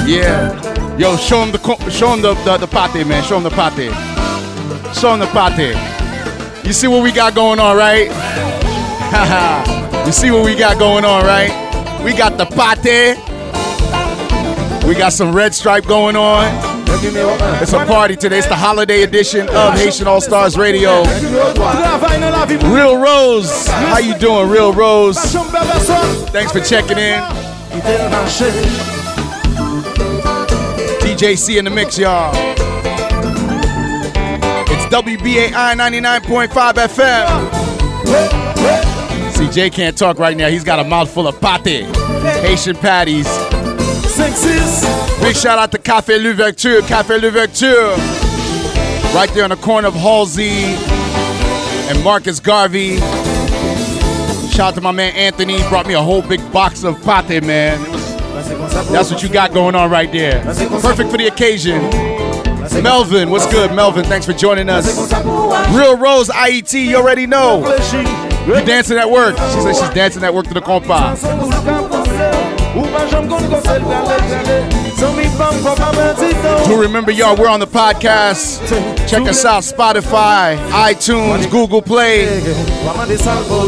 [0.06, 0.67] Yeah.
[0.98, 3.22] Yo, show him the show him the, the, the pate, man.
[3.22, 3.92] Show him the pate.
[4.96, 5.76] Show him the pate.
[6.66, 8.10] You see what we got going on, right?
[10.08, 11.50] You see what we got going on, right?
[12.02, 13.18] We got the pate.
[14.86, 16.46] We got some red stripe going on.
[17.62, 18.38] It's a party today.
[18.38, 21.02] It's the holiday edition of Haitian All Stars Radio.
[22.74, 25.18] Real Rose, how you doing, Real Rose?
[26.32, 27.22] Thanks for checking in.
[31.18, 32.30] DJ C in the mix, y'all.
[34.70, 37.26] It's WBAI 99.5 FM.
[39.32, 40.46] See, CJ can't talk right now.
[40.46, 41.86] He's got a mouthful of pate,
[42.36, 43.26] Haitian patties.
[45.20, 47.96] Big shout out to Café L'Ouverture, Café L'Ouverture.
[49.12, 50.50] Right there on the corner of Halsey
[51.90, 52.98] and Marcus Garvey.
[54.50, 55.60] Shout out to my man Anthony.
[55.60, 57.97] He brought me a whole big box of pate, man.
[58.68, 60.42] That's what you got going on right there.
[60.44, 61.82] Perfect for the occasion.
[62.82, 64.04] Melvin, what's good, Melvin?
[64.04, 64.86] Thanks for joining us.
[65.74, 67.66] Real Rose IET, you already know.
[68.46, 69.36] You dancing at work.
[69.36, 71.16] She said she's dancing at work to the compa.
[76.66, 78.60] To remember, y'all, we're on the podcast.
[79.08, 82.26] Check us out Spotify, iTunes, Google Play.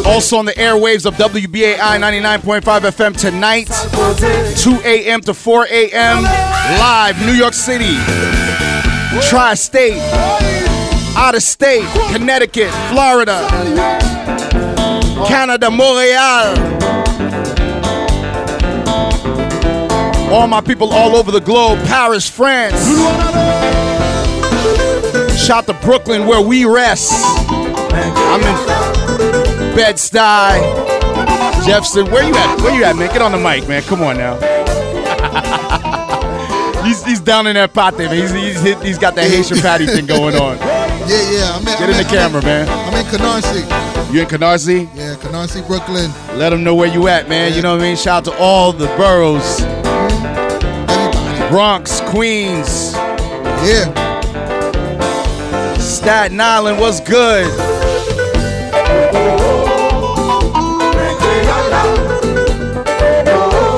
[0.07, 3.69] Also on the airwaves of WBAI 99.5 FM tonight,
[4.59, 5.21] 2 a.m.
[5.23, 6.23] to 4 a.m.
[6.23, 7.97] Live, New York City,
[9.29, 10.01] Tri State,
[11.17, 13.47] out of state, Connecticut, Florida,
[15.27, 16.80] Canada, Montreal.
[20.31, 22.79] All my people all over the globe, Paris, France.
[25.37, 27.11] Shout to Brooklyn where we rest.
[27.13, 30.61] I'm in Bed-Stuy,
[31.67, 32.09] Jefferson.
[32.13, 32.61] Where you at?
[32.61, 33.09] Where you at, man?
[33.13, 33.83] Get on the mic, man.
[33.83, 34.37] Come on now.
[36.85, 38.17] he's, he's down in that pot there, man.
[38.21, 40.59] He's, he's, hit- he's got that Haitian patty thing going on.
[41.11, 41.53] Yeah, yeah.
[41.55, 42.69] I'm in, Get I'm in the I'm camera, man.
[42.69, 44.13] I'm in Canarsie.
[44.15, 44.89] You in Canarsie?
[44.95, 46.13] Yeah, Canarsie, Brooklyn.
[46.39, 47.53] Let them know where you at, man.
[47.53, 47.97] You know what I mean?
[47.97, 49.61] Shout out to all the boroughs.
[51.51, 52.93] Bronx, Queens.
[53.67, 53.91] Yeah.
[55.79, 57.49] Staten Island, what's good?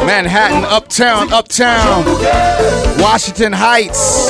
[0.05, 2.05] Manhattan, Uptown, Uptown.
[3.01, 4.29] Washington Heights.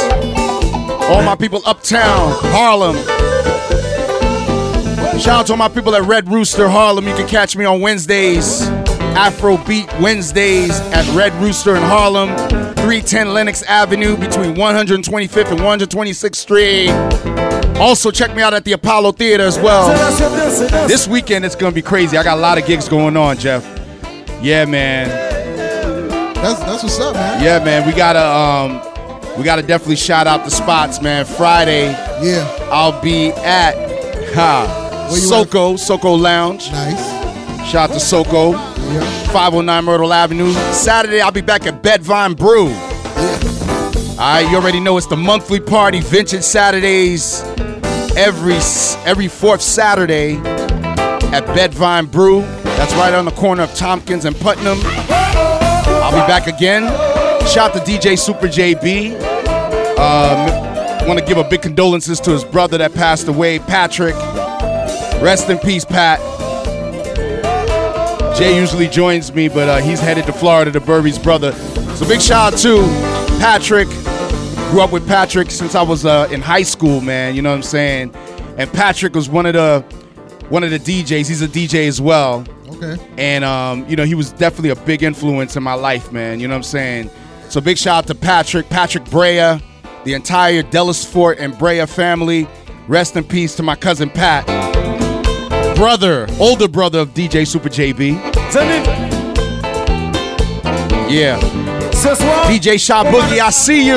[1.10, 2.96] All my people uptown, Harlem.
[5.18, 7.08] Shout out to all my people at Red Rooster Harlem.
[7.08, 8.62] You can catch me on Wednesdays,
[9.18, 12.30] Afrobeat Wednesdays at Red Rooster in Harlem,
[12.82, 16.90] 310 Lenox Avenue between 125th and 126th Street.
[17.78, 19.88] Also, check me out at the Apollo Theater as well.
[20.88, 22.16] This weekend it's gonna be crazy.
[22.18, 23.64] I got a lot of gigs going on, Jeff.
[24.42, 25.08] Yeah, man.
[26.34, 27.40] That's that's what's up, man.
[27.40, 27.86] Yeah, man.
[27.86, 31.24] We gotta um, we gotta definitely shout out the spots, man.
[31.24, 33.76] Friday, yeah, I'll be at
[34.34, 36.68] ha Soko Soko Lounge.
[36.72, 37.70] Nice.
[37.70, 38.71] Shout out to Soko.
[39.32, 40.52] 509 Myrtle Avenue.
[40.72, 42.68] Saturday, I'll be back at Bed-Vyne Brew.
[42.68, 47.42] All right, you already know it's the monthly party, Vintage Saturdays,
[48.16, 48.58] every
[49.04, 52.42] every fourth Saturday at Bed-Vyne Brew.
[52.62, 54.78] That's right on the corner of Tompkins and Putnam.
[54.84, 56.84] I'll be back again.
[57.46, 59.18] Shout to DJ Super JB.
[59.98, 60.72] Um,
[61.06, 64.14] Want to give a big condolences to his brother that passed away, Patrick.
[65.20, 66.20] Rest in peace, Pat.
[68.42, 71.52] Jay usually joins me, but uh, he's headed to Florida to bury his brother.
[71.94, 72.78] So big shout out to
[73.38, 73.86] Patrick.
[74.72, 77.36] Grew up with Patrick since I was uh, in high school, man.
[77.36, 78.12] You know what I'm saying?
[78.58, 79.82] And Patrick was one of the
[80.48, 81.28] one of the DJs.
[81.28, 82.44] He's a DJ as well.
[82.66, 82.96] Okay.
[83.16, 86.40] And um, you know, he was definitely a big influence in my life, man.
[86.40, 87.10] You know what I'm saying?
[87.48, 89.60] So big shout out to Patrick, Patrick Brea,
[90.02, 92.48] the entire Dallas Fort and Brea family.
[92.88, 94.48] Rest in peace to my cousin Pat,
[95.74, 98.14] brother, older brother of DJ Super JB.
[101.10, 101.38] Yeah.
[102.50, 103.96] DJ Shot Boogie, I see you.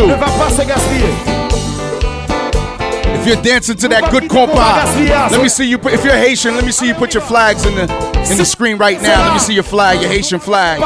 [3.19, 5.77] If you're dancing to that good compa, let me see you.
[5.77, 8.45] Put, if you're Haitian, let me see you put your flags in the in the
[8.45, 9.25] screen right now.
[9.27, 10.79] Let me see your flag, your Haitian flag.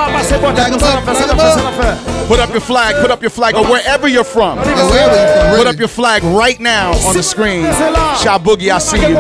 [2.28, 2.96] Put up your flag.
[3.02, 4.58] Put up your flag, or wherever you're from.
[4.60, 7.64] Put up your flag right now on the screen.
[8.22, 9.16] Shot Boogie, I see you.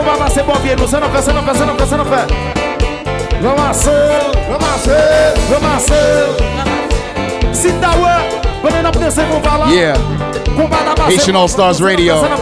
[9.73, 9.95] Yeah.
[11.07, 12.21] Haitian All Stars Radio.
[12.21, 12.37] Fè nan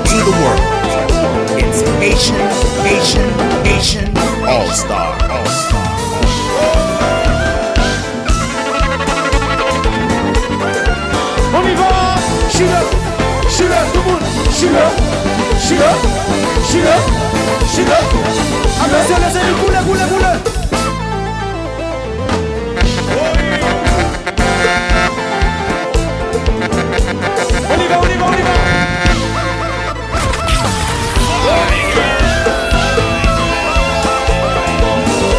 [0.04, 0.62] To the world.
[1.58, 2.48] It's Asian,
[2.86, 3.28] Asian,
[3.66, 4.16] Asian
[4.46, 5.83] All Star, All Star
[16.74, 16.96] Chie-le,
[17.72, 17.92] chie-le.
[18.82, 20.34] Attention, laissez-le couler, couler, couler.
[27.70, 28.54] On y va, on y va, on y va.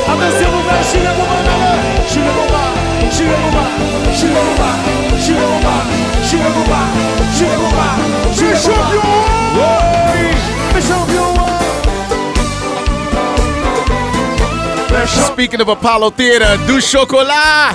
[0.08, 1.40] Attention, vous va, chie-le, vous va,
[2.08, 2.64] chie-le, vous va,
[3.12, 4.70] chie-le, vous va, chie-le, vous va,
[8.16, 9.45] le le le le le.
[15.16, 17.74] Speaking of Apollo Theater, Du Chocolat.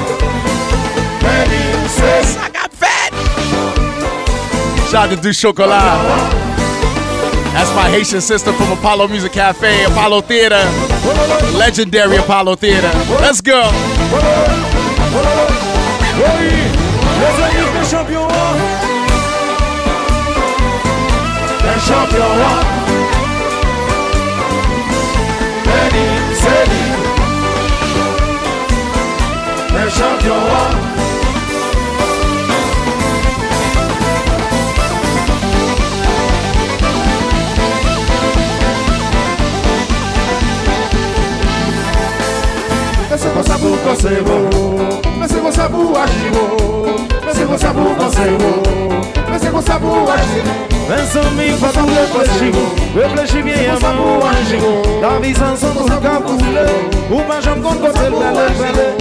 [2.36, 3.10] I got fat.
[4.90, 6.00] Shout out to Du Chocolat.
[7.52, 10.62] That's my Haitian sister from Apollo Music Cafe, Apollo Theater.
[11.56, 12.90] Legendary Apollo Theater.
[13.20, 13.70] Let's go.
[16.16, 16.50] Oui,
[25.92, 26.19] les
[30.00, 30.34] champion.
[43.10, 44.48] Laissez-moi ça vous penser beau
[45.20, 46.32] Laissez-moi ça vous agir
[47.26, 48.62] Laissez-moi ça vous penser beau
[49.30, 50.44] Laissez-moi ça vous agir
[50.88, 51.80] Pensons mi você
[52.98, 54.58] réfléchir o bien à mon você
[55.02, 58.16] La vie sans son tout você vous o Ou pas j'en você quand c'est le
[58.16, 59.00] bel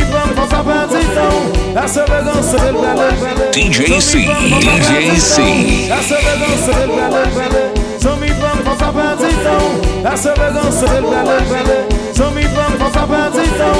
[3.51, 5.41] DJ C, DJ C.
[8.01, 9.63] Sou mi bom, faça perdição.
[10.11, 11.79] Essa elegância dele, belê, belê.
[12.15, 13.77] Sou mi bom, faça perdição.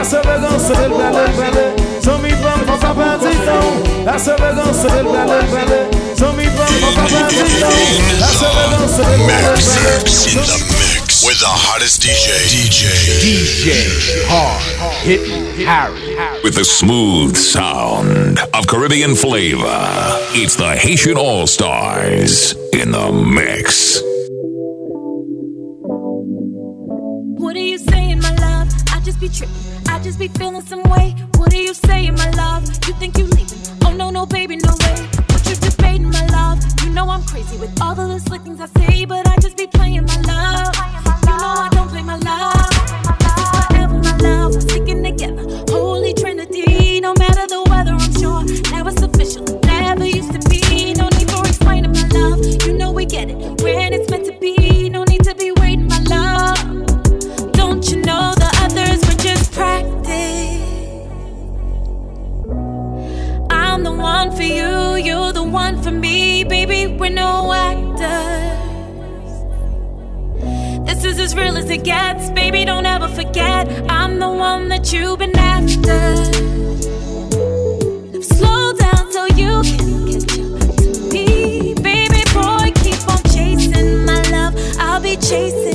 [0.00, 1.72] Essa elegância dele, belê, belê.
[2.00, 3.68] Sou mi bom, faça perdição.
[4.14, 6.14] Essa elegância dele, belê, belê.
[6.18, 7.84] Sou mi bom, faça perdição.
[8.24, 9.44] Essa elegância dele, belê, belê.
[9.54, 10.93] Max Herbs in the mix.
[11.44, 12.32] The hottest DJ.
[12.48, 12.88] DJ.
[13.20, 14.24] DJ.
[14.32, 15.04] Hard.
[15.04, 16.40] Hit Harry.
[16.42, 19.68] With the smooth sound of Caribbean flavor,
[20.32, 24.00] it's the Haitian All Stars in the mix.
[27.36, 28.72] What are you saying, my love?
[28.90, 29.54] I just be tripping.
[29.86, 31.14] I just be feeling some way.
[31.36, 32.64] What are you saying, my love?
[32.88, 33.58] You think you're leaving?
[33.84, 34.96] Oh, no, no, baby, no way.
[35.28, 36.64] What you're debating, my love.
[36.82, 39.66] You know I'm crazy with all the little things I say, but I just be
[39.66, 40.73] playing, my love.
[65.84, 66.86] For me, baby.
[66.86, 68.00] We're no actors.
[70.86, 72.64] This is as real as it gets, baby.
[72.64, 76.00] Don't ever forget, I'm the one that you've been after.
[78.22, 82.72] Slow down so you can catch up me, baby boy.
[82.82, 84.54] Keep on chasing my love.
[84.78, 85.73] I'll be chasing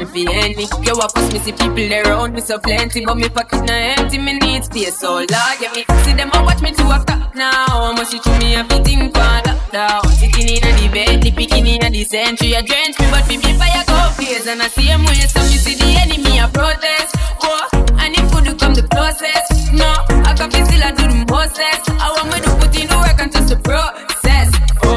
[0.00, 0.66] me fi envy.
[0.82, 4.18] Yo, of course me see people around me so plenty, but me pocket na empty.
[4.18, 7.34] Me need space, so Lord, yeah me see them a watch me to a cop
[7.34, 7.66] now.
[7.68, 10.06] I must see to me everything for lockdown.
[10.18, 13.36] Sitting in a the bed, the picking in the century, a drench me, but me
[13.36, 16.48] me fire go blaze, and I see him way, so me see the enemy a
[16.48, 17.14] protest.
[17.42, 17.68] Oh,
[18.00, 19.90] and if could come the closest, no,
[20.24, 21.90] I can feel still I do the mostest.
[21.90, 24.48] I want me to put in the work and just the process.
[24.82, 24.89] Oh,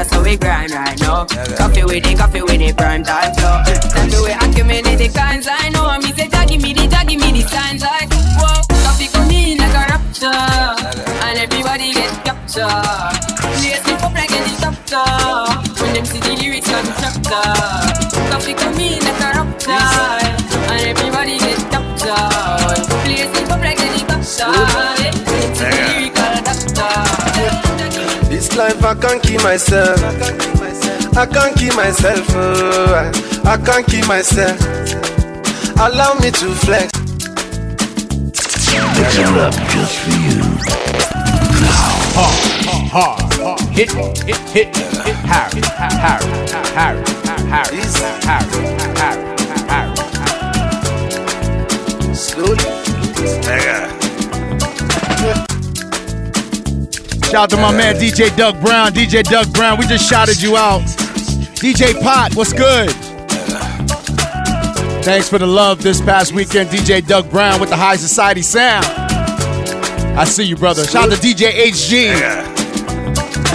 [0.00, 1.26] that's how we grind right now.
[1.60, 3.60] Coffee with it, coffee with it, prime time flow.
[3.66, 5.92] That's the way I accumulate the kinds I know.
[6.00, 8.08] Me say, Jaggy me the, Jaggy me the signs like,
[8.40, 10.32] whoa, coffee come in like a rapture.
[11.28, 13.12] And everybody get captured.
[13.60, 15.04] Place it up like a helicopter.
[15.84, 17.44] When them see the lyrics on the chapter.
[18.32, 19.84] Coffee come in like a rapture.
[20.72, 22.88] And everybody get captured.
[23.04, 24.99] Place it up like a helicopter.
[28.50, 30.00] This life I can't keep myself.
[31.16, 32.26] I can't keep myself.
[32.30, 33.12] oh, I
[33.48, 34.58] I can't keep myself.
[35.78, 36.90] Allow me to flex.
[38.98, 40.42] Make some love just for you.
[42.16, 42.36] Hard,
[42.90, 43.60] hard, hard.
[43.70, 44.76] Hit, hit, hit, hit,
[45.30, 46.26] Harry, Harry,
[46.74, 47.04] Harry,
[47.46, 47.82] Harry,
[48.26, 48.66] Harry,
[48.98, 49.22] Harry,
[49.68, 49.94] Harry.
[52.14, 52.69] Slowly.
[57.30, 58.90] Shout out to my man DJ Doug Brown.
[58.90, 60.80] DJ Doug Brown, we just shouted you out.
[61.60, 62.90] DJ Pot, what's good?
[65.04, 68.84] Thanks for the love this past weekend, DJ Doug Brown with the High Society sound.
[70.18, 70.82] I see you, brother.
[70.84, 72.16] Shout out to DJ HG.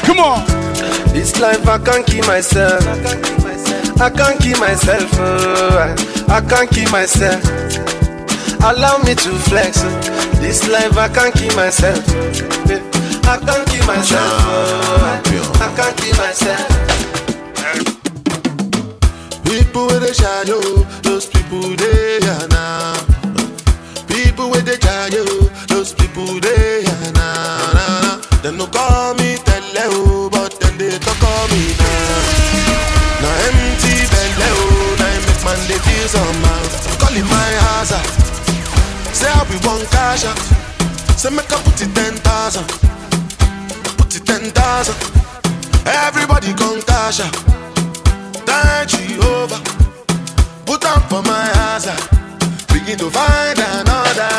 [0.03, 0.47] Come on.
[1.11, 2.81] This life I can't keep myself.
[3.99, 5.10] I can't keep myself.
[5.15, 7.43] oh, I can't keep myself.
[8.64, 9.81] Allow me to flex.
[9.84, 9.89] oh.
[10.39, 12.55] This life I can't keep myself.
[13.26, 13.31] Eh.
[13.31, 14.31] I can't keep myself.
[14.45, 16.68] oh, I can't keep myself.
[19.43, 20.61] People with a shadow,
[21.02, 22.93] those people they are now.
[24.07, 25.26] People with the shadow,
[25.68, 27.73] those people they are now.
[27.73, 28.41] now, now.
[28.41, 32.22] Them no call me tele oh, but then they talk call me now.
[33.22, 36.61] Now empty belly oh, now make man they feel somehow.
[37.02, 38.06] Call it my hazard.
[39.15, 40.38] Say I be one cash out.
[41.18, 42.94] Say make I put it ten thousand.
[44.45, 44.95] Put it ten thousand.
[45.88, 47.26] Everybody come Tasha.
[48.45, 49.61] Thank Jehovah.
[50.65, 51.97] Put on for my hazard.
[52.72, 54.30] Begin to find another.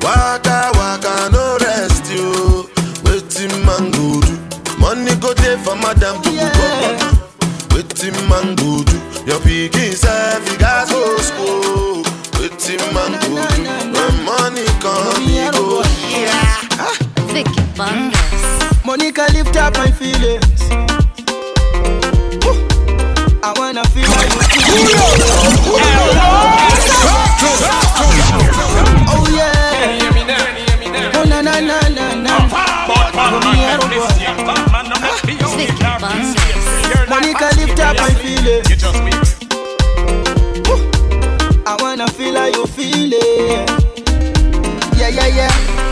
[0.00, 2.68] Waka waka no rest you.
[3.04, 4.34] Waiting man go do.
[4.78, 7.76] Money go there for madam to go.
[7.76, 8.96] Waiting man go do.
[9.26, 10.90] Your pikin self you gas
[17.34, 18.14] Vicky Bundes.
[18.84, 20.62] Monica lift up my feelings.
[23.42, 24.30] I wanna feel like
[29.10, 29.50] Oh yeah.
[31.16, 32.34] Oh na na na na na.
[37.08, 38.68] Monica lift up my feelings.
[40.68, 40.78] Woo.
[41.66, 43.70] I wanna feel how you feel it.
[44.96, 45.83] Yeah yeah yeah.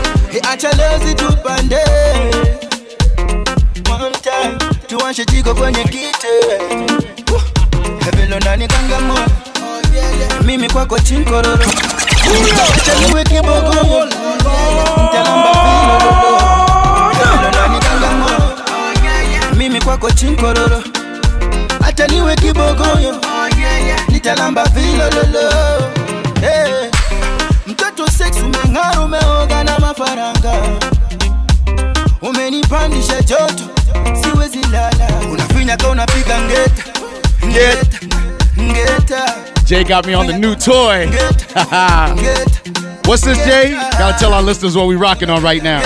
[0.51, 1.79] Acha lezi tupande.
[3.91, 4.57] One time
[4.87, 6.27] tuwashe jiko kwenye kite.
[8.39, 9.17] Nani kangamo?
[10.45, 11.65] Mimi kwako chinkororo.
[12.75, 12.95] Acha
[19.81, 20.83] kwako chinkororo.
[21.85, 23.15] Hata niwe kibogoyo
[24.09, 25.51] nitalamba vilololo
[32.73, 33.63] umenipandisha joto
[34.21, 36.83] siwezi lala unafinya ka unapiga ngeta
[37.45, 37.97] ngeta
[38.61, 39.35] ngeta
[39.65, 41.07] Jay got me on the new toy.
[43.05, 43.71] What's this, Jay?
[43.97, 45.81] Gotta tell our listeners what we rocking on right now.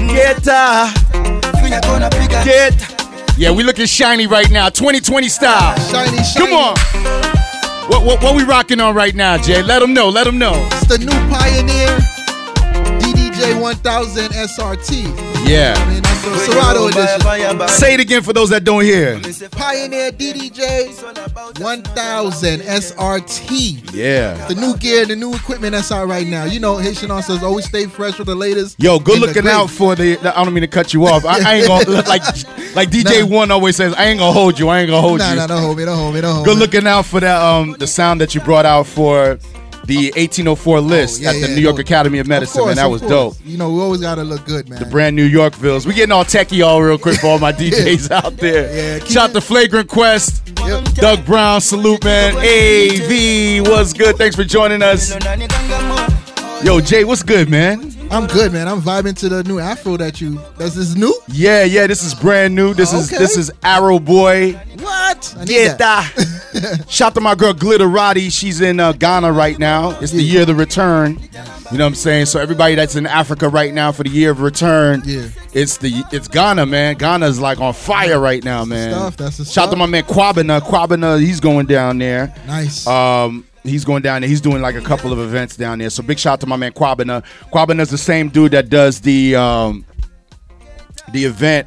[0.00, 0.92] ngeta
[1.62, 2.86] finya ka unapiga ngeta
[3.36, 5.76] Yeah, we looking shiny right now, 2020 style.
[5.90, 6.76] Shiny, Come on.
[7.90, 9.60] What, what, what we rocking on right now, Jay?
[9.60, 10.08] Let them know.
[10.08, 10.54] Let them know.
[10.70, 12.13] It's the new Pioneer
[13.34, 15.48] DDJ 1000 SRT.
[15.48, 15.74] Yeah.
[15.76, 17.68] I mean, that's the Serato edition.
[17.68, 19.20] Say it again for those that don't hear.
[19.50, 23.90] Pioneer DDJ 1000 SRT.
[23.92, 24.46] Yeah.
[24.48, 26.44] The new gear, the new equipment that's out right now.
[26.44, 28.76] You know, Haitian says always stay fresh with the latest.
[28.82, 30.18] Yo, good looking out for the.
[30.36, 31.24] I don't mean to cut you off.
[31.24, 32.22] I, I ain't gonna like
[32.74, 33.94] like DJ One always says.
[33.94, 34.68] I ain't gonna hold you.
[34.68, 35.36] I ain't gonna hold Nah, you.
[35.36, 36.60] nah, nah, don't hold me, don't hold me, don't hold Good me.
[36.60, 37.40] looking out for that.
[37.42, 39.38] Um, the sound that you brought out for
[39.86, 41.80] the 1804 list Oh, yeah, at the yeah, New York no.
[41.80, 42.60] Academy of Of Medicine.
[42.62, 43.10] course, man, that was course.
[43.10, 43.36] dope.
[43.44, 44.78] You know, we always gotta look good, man.
[44.78, 45.86] The brand New Yorkvilles.
[45.86, 48.98] We getting all techie all real quick for all my DJs out there.
[48.98, 50.44] Yeah, Shout out to Flagrant Quest,
[50.94, 52.34] Doug Brown, salute man.
[52.36, 54.16] AV, what's good?
[54.16, 55.14] Thanks for joining us.
[56.64, 57.93] Yo, Jay, what's good, man?
[58.10, 58.68] I'm good, man.
[58.68, 60.40] I'm vibing to the new Afro that you.
[60.56, 61.12] That's this new.
[61.28, 62.72] Yeah, yeah, this is brand new.
[62.74, 63.18] This is Okay.
[63.18, 64.52] this is Arrow Boy.
[64.80, 65.34] What?
[65.38, 66.84] I need Yeah, that.
[66.88, 68.30] Shout to my girl Glitterati.
[68.30, 69.98] She's in uh, Ghana right now.
[70.00, 71.18] It's the year of the return.
[71.72, 72.26] You know what I'm saying?
[72.26, 75.26] So everybody that's in Africa right now for the year of return, Yeah.
[75.52, 76.94] it's the it's Ghana, man.
[76.96, 78.92] Ghana's like on fire right now, man.
[78.92, 79.78] stuff, that's the Shout to stuff.
[79.78, 80.60] my man Kwabena.
[80.60, 82.32] Kwabena, he's going down there.
[82.46, 82.86] Nice.
[82.86, 84.28] Um, he's going down there.
[84.28, 85.90] He's doing like a couple of events down there.
[85.90, 87.24] So big shout out to my man Kwabena.
[87.52, 89.84] Kwabena's the same dude that does the um
[91.12, 91.66] the event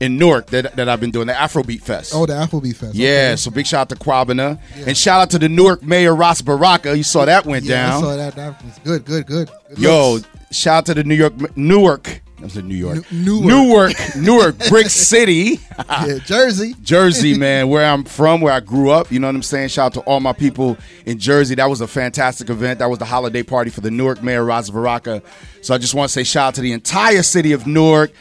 [0.00, 2.12] in Newark that, that I've been doing, the Afrobeat Fest.
[2.14, 2.94] Oh, the Afrobeat Fest.
[2.94, 4.60] Yeah, so big shout out to Kwabena.
[4.86, 6.96] And shout out to the Newark Mayor Ras Baraka.
[6.96, 8.02] You saw that went Yeah, I down.
[8.02, 8.34] saw that.
[8.36, 9.50] That was good, good, good.
[9.70, 10.28] Good Yo, looks.
[10.52, 12.22] shout out to the New York Newark.
[12.38, 13.10] I was in New York.
[13.10, 13.92] New- Newark.
[13.92, 15.58] Newark, Newark, Brick City.
[15.88, 16.74] yeah, Jersey.
[16.82, 19.10] Jersey, man, where I'm from, where I grew up.
[19.10, 19.68] You know what I'm saying?
[19.68, 21.56] Shout out to all my people in Jersey.
[21.56, 22.78] That was a fantastic event.
[22.78, 25.20] That was the holiday party for the Newark Mayor, Ras Baraka.
[25.62, 28.12] So I just want to say shout out to the entire city of Newark.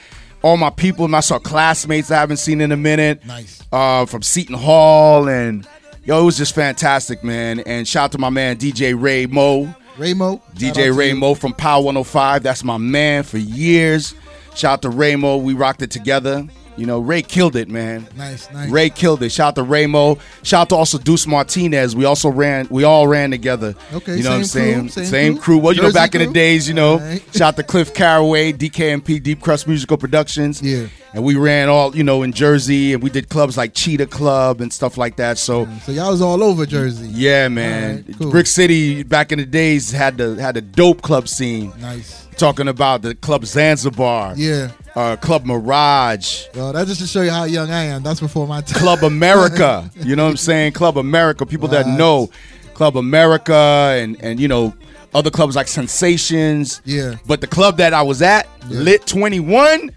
[0.44, 3.26] All my people, and I saw classmates I haven't seen in a minute.
[3.26, 3.62] Nice.
[3.72, 5.28] Uh, from Seton Hall.
[5.28, 5.68] And,
[6.06, 7.60] yo, it was just fantastic, man.
[7.62, 9.74] And shout out to my man, DJ Ray Mo.
[9.98, 10.42] Raymo.
[10.56, 12.44] DJ Raymo from Power 105.
[12.44, 14.14] That's my man for years.
[14.56, 15.42] Shout out to Raymo.
[15.42, 16.48] We rocked it together.
[16.78, 18.08] You know, Ray killed it, man.
[18.16, 18.70] Nice, nice.
[18.70, 19.32] Ray killed it.
[19.32, 20.20] Shout out to Raymo.
[20.44, 21.96] Shout out to also Deuce Martinez.
[21.96, 23.74] We also ran, we all ran together.
[23.94, 24.90] Okay, you know what I'm saying?
[24.90, 25.42] crew, same crew.
[25.42, 25.58] crew.
[25.58, 27.24] Well, you know, Jersey back in the days, you know, Alright.
[27.34, 30.62] shout out to Cliff Caraway, DKMP, Deep Crust Musical Productions.
[30.62, 30.88] Yeah.
[31.14, 34.62] And we ran all, you know, in Jersey, and we did clubs like Cheetah Club
[34.62, 35.40] and stuff like that.
[35.40, 37.08] So, So y'all was all over Jersey.
[37.08, 38.00] yeah, man.
[38.02, 38.30] Alright, cool.
[38.30, 41.74] Brick City back in the days had the had a dope club scene.
[41.80, 42.27] Nice.
[42.38, 44.34] Talking about the club Zanzibar.
[44.36, 44.72] Yeah.
[44.96, 46.46] Uh, club Mirage.
[46.54, 48.04] Well, that's just to show you how young I am.
[48.04, 48.80] That's before my time.
[48.80, 49.90] Club America.
[49.96, 50.74] you know what I'm saying?
[50.74, 51.46] Club America.
[51.46, 52.30] People that know
[52.76, 54.74] Club America and and you know
[55.16, 56.82] other clubs like Sensations.
[56.86, 57.16] Yeah.
[57.26, 59.92] But the club that I was at, Lit 21.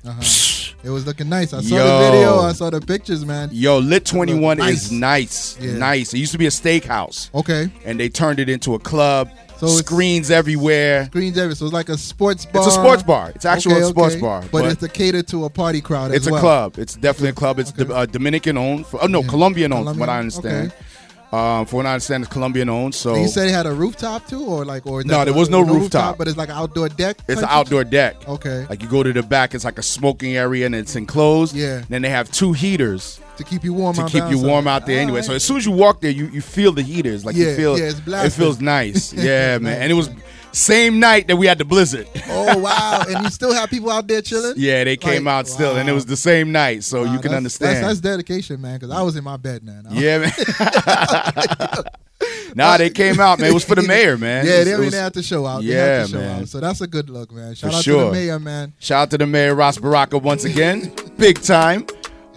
[0.82, 1.52] It was looking nice.
[1.52, 1.84] I saw Yo.
[1.84, 2.38] the video.
[2.40, 3.50] I saw the pictures, man.
[3.52, 4.84] Yo, Lit 21 Nice.
[4.84, 5.58] is nice.
[5.60, 5.76] Yeah.
[5.76, 6.14] Nice.
[6.14, 7.28] It used to be a steakhouse.
[7.34, 7.70] Okay.
[7.84, 9.28] And they turned it into a club.
[9.60, 11.04] So it's- screens everywhere.
[11.06, 11.54] Screens everywhere.
[11.54, 12.62] So it's like a sports bar.
[12.62, 13.32] It's a sports bar.
[13.34, 16.26] It's actually a sports bar, But, but- it's to cater to a party crowd It's
[16.26, 16.78] as a club.
[16.78, 17.58] It's definitely a club.
[17.58, 18.86] It's uh, Dominican owned.
[19.00, 19.88] Oh no, Colombian owned.
[19.88, 20.72] From what I Colombian, understand.
[21.32, 22.93] Um, from what I understand, it's Colombian owned.
[22.94, 25.62] So you said it had a rooftop too, or like, or No, there was no
[25.62, 26.19] no rooftop.
[26.19, 27.19] but it's like an outdoor deck.
[27.28, 28.28] It's an outdoor deck.
[28.28, 28.66] Okay.
[28.69, 31.55] Like you go to the back, it's like a smoking area and it's enclosed.
[31.55, 31.85] Yeah.
[31.89, 33.94] Then they have two heaters to keep you warm.
[33.94, 35.23] to keep you warm out there anyway.
[35.23, 37.24] So as soon as you walk there, you, you feel the heaters.
[37.24, 39.12] Like Yeah, you feel yeah, it's it feels nice.
[39.20, 39.82] Yeah, man.
[39.82, 40.11] And it was
[40.52, 42.09] same night that we had the blizzard.
[42.28, 43.05] Oh wow!
[43.09, 44.55] and you still have people out there chilling.
[44.56, 47.18] Yeah, they came Like, out still, and it was the same night, so Wow, you
[47.18, 47.77] can that's- understand.
[47.77, 48.78] That's, that's dedication, man.
[48.78, 49.85] Because I was in my bed, man.
[49.85, 50.18] Was- yeah,
[51.78, 51.85] man.
[52.55, 53.51] nah, they came out, man.
[53.51, 54.44] It was for the mayor, man.
[54.47, 55.60] Yeah, was- they, I mean, was- they had to show out.
[55.62, 56.43] They Yeah, had to show man.
[56.43, 56.48] Out.
[56.48, 57.55] So that's a good look, man.
[57.55, 58.01] Shout For out sure.
[58.01, 58.72] to the mayor, man.
[58.78, 61.86] Shout out to the mayor, Ras Baraka, once again, big time.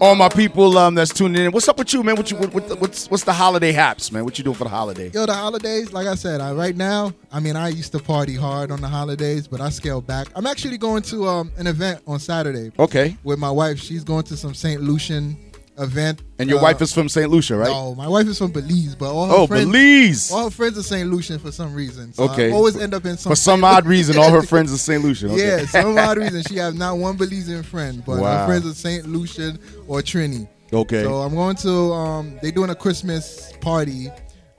[0.04, 1.54] All my people um, that's tuning in.
[1.54, 2.18] What's up with you, man?
[2.18, 4.26] What you what, what, what's what's the holiday haps, man?
[4.26, 5.10] What you doing for the holiday?
[5.14, 8.36] Yo, the holidays, like I said, I, right now, I mean, I used to party
[8.36, 10.28] hard on the holidays, but I scaled back.
[10.36, 12.74] I'm actually going to um, an event on Saturday.
[12.78, 13.16] Okay.
[13.24, 13.80] With my wife.
[13.80, 14.82] She's going to some St.
[14.82, 15.38] Lucian
[15.78, 16.22] event.
[16.40, 17.30] And your Uh, wife is from St.
[17.30, 17.70] Lucia, right?
[17.70, 20.32] No, my wife is from Belize, but all her Oh, friends, Belize.
[20.32, 21.10] All her friends are St.
[21.10, 22.14] Lucian for some reason.
[22.14, 22.50] So Okay.
[22.50, 25.04] I always end up in some For some odd reason, all her friends are St.
[25.04, 25.32] Lucian.
[25.32, 25.46] Okay.
[25.62, 28.40] Yeah, some odd reason she has not one Belizean friend, but Wow.
[28.40, 29.08] her friends are St.
[29.08, 30.48] Lucian or Trini.
[30.72, 31.04] Okay.
[31.04, 34.10] So I'm going to um they doing a Christmas party.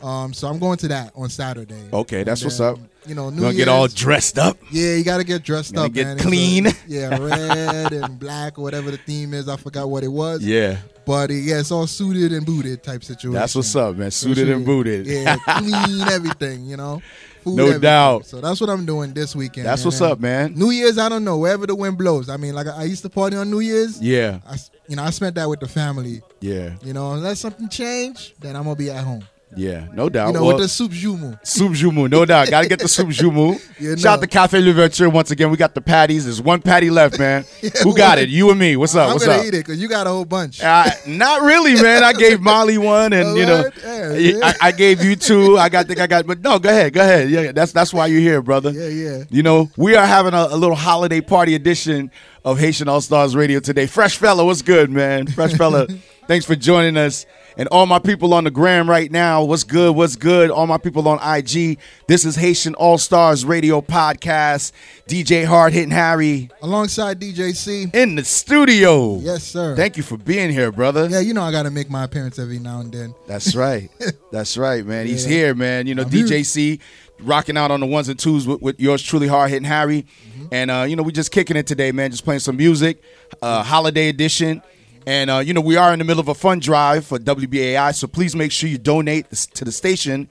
[0.03, 1.89] Um so I'm going to that on Saturday.
[1.93, 2.79] Okay, that's And what's up.
[3.07, 4.57] You know, New gonna get all dressed up?
[4.71, 6.19] Yeah, you gotta get dressed up, get man.
[6.19, 6.67] Clean.
[6.69, 9.49] a- yeah, red and black or whatever the theme is.
[9.49, 10.43] I forgot what it was.
[10.45, 10.79] Yeah.
[11.07, 13.33] But uh, yeah, it's all suited and booted type situation.
[13.35, 14.11] That's what's up, man.
[14.11, 15.07] Suited and booted.
[15.07, 17.03] Yeah, clean everything, you know.
[17.43, 17.81] Food, No everything.
[17.83, 18.25] doubt.
[18.27, 19.67] So that's what I'm doing this weekend.
[19.67, 19.87] That's man.
[19.87, 20.55] what's up, man.
[20.55, 21.37] New Year's, I don't know.
[21.37, 22.31] Wherever the wind blows.
[22.31, 24.01] I mean, like I used to party on New Year's.
[24.01, 24.39] Yeah.
[24.49, 24.57] I,
[24.89, 26.23] you know, I spent that with the family.
[26.41, 26.77] Yeah.
[26.83, 29.25] You know, unless something change, then I'm gonna be at home.
[29.57, 30.29] Yeah, no doubt.
[30.29, 31.39] You know, Well, with the soup joumou.
[31.47, 32.51] Soup Joumou, no doubt.
[32.51, 33.61] Got to get the soup Joumou.
[33.81, 35.51] You Shout out to Cafe L'Ouverture once again.
[35.51, 36.25] We got the patties.
[36.25, 37.45] There's one patty left, man.
[37.83, 38.29] Who got it?
[38.29, 38.77] You and me.
[38.77, 39.09] What's up?
[39.09, 39.45] I'm What's gonna up?
[39.45, 40.63] eat it because you got a whole bunch.
[40.63, 42.05] Uh, not really, man.
[42.05, 44.39] I gave Molly one, and you know, yeah.
[44.61, 45.59] I, I gave you two.
[45.59, 47.29] I got, think I got, but no, go ahead, go ahead.
[47.31, 48.71] Yeah, that's that's why you're here, brother.
[48.71, 49.25] Yeah, yeah.
[49.29, 52.13] You know, we are having a, a little holiday party edition
[52.45, 53.87] of Haitian All Stars Radio today.
[53.87, 55.27] Fresh fella, what's good, man?
[55.27, 55.89] Fresh fella,
[56.29, 57.27] thanks for joining us.
[57.57, 59.95] And all my people on the gram right now, what's good?
[59.95, 60.51] What's good?
[60.51, 61.79] All my people on IG.
[62.09, 64.73] This is Haitian All Stars Radio Podcast.
[65.07, 67.87] DJ Hard Hitting Harry Alongside DJ C.
[67.95, 69.19] in the studio.
[69.19, 69.77] Yes, sir.
[69.77, 71.07] Thank you for being here, brother.
[71.09, 73.15] Yeah, you know I gotta make my appearance every now and then.
[73.29, 73.89] That's right.
[74.33, 75.07] That's right, man.
[75.07, 75.33] He's Yeah.
[75.33, 75.87] here, man.
[75.87, 76.81] You know, I'm DJ C
[77.21, 80.03] rocking out on the ones and twos with, with yours truly, hard hitting Harry.
[80.03, 80.47] Mm-hmm.
[80.51, 82.11] And uh, you know, we just kicking it today, man.
[82.11, 83.01] Just playing some music,
[83.43, 84.61] uh, holiday edition.
[85.07, 87.95] And, uh, you know, we are in the middle of a fund drive for WBAI,
[87.95, 90.29] so please make sure you donate to the station.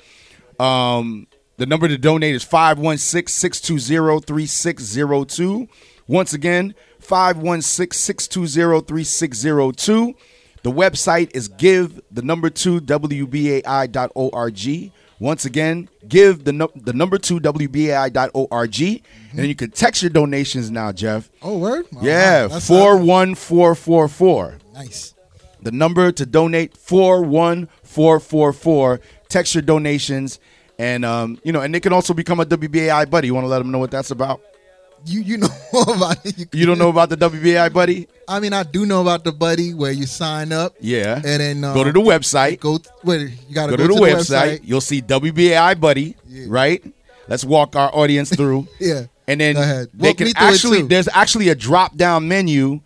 [0.59, 1.27] Um,
[1.57, 5.67] the number to donate is 516 620 3602.
[6.07, 10.15] Once again, 516 620 3602.
[10.63, 14.91] The website is give the number two WBAI.org.
[15.19, 18.71] Once again, give the, no, the number two WBAI.org.
[18.71, 19.37] Mm-hmm.
[19.37, 21.29] And you can text your donations now, Jeff.
[21.41, 21.85] Oh, word?
[22.01, 24.57] Yeah, 41444.
[24.73, 25.13] Nice.
[25.61, 28.99] The number to donate four one four four four.
[29.29, 30.39] Text your donations,
[30.77, 33.27] and um, you know, and they can also become a WBAI buddy.
[33.27, 34.41] You want to let them know what that's about?
[35.05, 35.47] You you know
[35.81, 36.37] about it.
[36.37, 38.07] You, You don't know about the WBAI buddy?
[38.27, 40.75] I mean, I do know about the buddy where you sign up.
[40.79, 41.15] Yeah.
[41.15, 42.59] And then uh, go to the website.
[42.59, 44.61] Go where you gotta Go, to, the, website.
[44.63, 46.15] You'll see WBAI buddy.
[46.47, 46.83] Right.
[47.27, 48.67] Let's walk our audience through.
[48.79, 49.05] Yeah.
[49.27, 49.89] And then Go ahead.
[49.93, 52.81] they can me through it, actually there's actually a drop down menu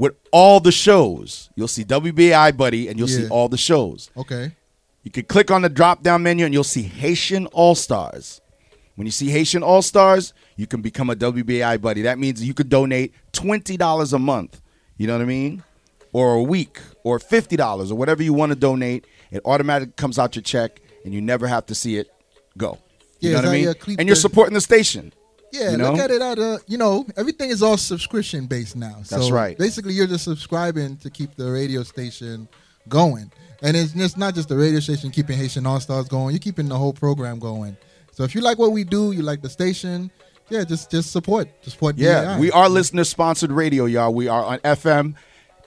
[0.00, 1.50] with all the shows.
[1.56, 4.10] You'll see WBI buddy and you'll see all the shows.
[4.16, 4.50] Okay.
[5.02, 8.40] You can click on the drop down menu and you'll see Haitian All Stars.
[8.94, 12.00] When you see Haitian All Stars, you can become a WBI buddy.
[12.00, 14.62] That means you could donate $20 a month.
[14.96, 15.64] You know what I mean?
[16.14, 19.06] Or a week or $50 or whatever you want to donate.
[19.30, 22.10] It automatically comes out your check and you never have to see it
[22.56, 22.78] go.
[23.20, 23.64] You Yeah, know what I mean?
[23.86, 25.12] yeah, and you're supporting the station.
[25.52, 25.90] Yeah, You know?
[25.92, 29.02] look at it at a you know everything is all subscription based now.
[29.04, 29.56] So That's right.
[29.58, 32.48] Basically, you're just subscribing to keep the radio station
[32.88, 33.30] going,
[33.62, 36.34] and it's just not just the radio station keeping Haitian All Stars going.
[36.34, 37.76] You're keeping the whole program going.
[38.12, 40.10] So if you like what we do, you like the station,
[40.50, 41.96] yeah, just just support, just support.
[41.96, 42.40] Yeah, BAI.
[42.40, 44.12] we are listener sponsored radio, y'all.
[44.12, 45.14] We are on FM,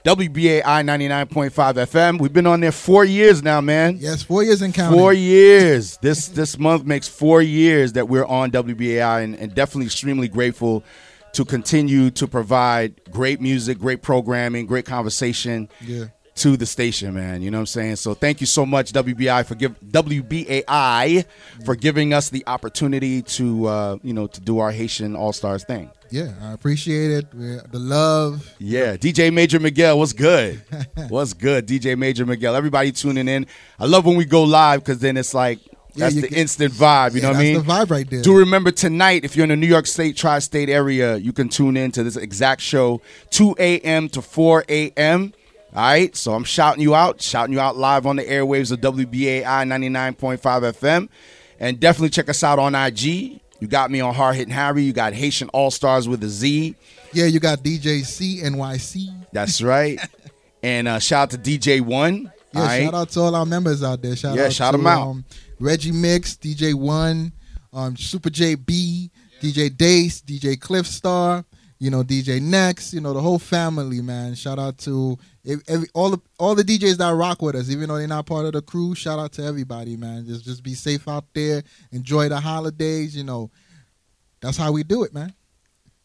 [0.04, 2.20] WBAI 99.5 FM.
[2.20, 3.96] We've been on there four years now, man.
[3.98, 4.98] Yes, four years in counting.
[4.98, 5.96] Four years.
[6.02, 10.84] This this month makes four years that we're on WBAI, and, and definitely extremely grateful
[11.32, 15.70] to continue to provide great music, great programming, great conversation.
[15.80, 16.06] Yeah.
[16.36, 17.42] To the station, man.
[17.42, 17.96] You know what I'm saying?
[17.96, 21.24] So thank you so much, WBI, for give WBAI
[21.64, 25.64] for giving us the opportunity to uh, you know to do our Haitian All Stars
[25.64, 25.90] thing.
[26.10, 27.30] Yeah, I appreciate it.
[27.30, 28.54] The love.
[28.58, 30.62] Yeah, DJ Major Miguel, what's good?
[31.08, 32.54] what's good, DJ Major Miguel?
[32.54, 33.46] Everybody tuning in.
[33.78, 35.58] I love when we go live because then it's like
[35.96, 37.14] that's you the instant vibe.
[37.14, 37.66] You Yeah, know what I that's mean?
[37.66, 38.22] the vibe right there.
[38.22, 41.76] Do remember tonight, if you're in the New York State tri-state area, you can tune
[41.76, 43.00] in to this exact show,
[43.30, 44.08] 2 a.m.
[44.10, 45.32] to 4 a.m.
[45.74, 48.80] All right, so I'm shouting you out, shouting you out live on the airwaves of
[48.80, 51.08] WBAI 99.5 FM,
[51.58, 53.40] and definitely check us out on IG.
[53.58, 54.82] You got me on Hard Hitting Harry.
[54.82, 56.76] You got Haitian All Stars with a Z.
[57.12, 59.08] Yeah, you got DJ C NYC.
[59.32, 59.98] That's right.
[60.62, 62.30] and uh, shout out to DJ One.
[62.52, 62.84] Yeah, all right?
[62.84, 64.14] shout out to all our members out there.
[64.14, 65.08] Shout Yeah, out shout to, 'em out.
[65.08, 65.24] Um,
[65.58, 67.32] Reggie Mix, DJ One,
[67.72, 69.10] um, Super JB,
[69.40, 71.44] DJ Dace, DJ Cliff Star,
[71.84, 74.34] you know, DJ Next, you know, the whole family, man.
[74.34, 75.18] Shout out to
[75.68, 78.46] every, all the all the DJs that rock with us, even though they're not part
[78.46, 78.94] of the crew.
[78.94, 80.24] Shout out to everybody, man.
[80.26, 81.62] Just just be safe out there.
[81.92, 83.14] Enjoy the holidays.
[83.14, 83.50] You know,
[84.40, 85.34] that's how we do it, man.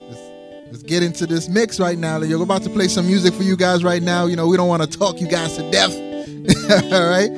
[0.02, 0.20] Let's,
[0.66, 2.18] let's get into this mix right now.
[2.24, 4.26] You're about to play some music for you guys right now.
[4.26, 5.96] You know, we don't want to talk you guys to death.
[6.92, 7.32] all right,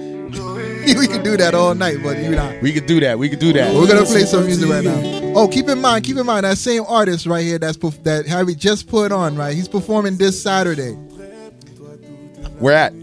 [0.97, 2.59] we can do that all night, but you know.
[2.61, 3.17] We could do that.
[3.17, 3.73] We could do that.
[3.73, 4.99] We're gonna play some music right now.
[5.35, 8.25] Oh, keep in mind, keep in mind that same artist right here that's perf- that
[8.27, 9.55] Harry just put on right.
[9.55, 10.93] He's performing this Saturday.
[12.59, 12.93] Where at?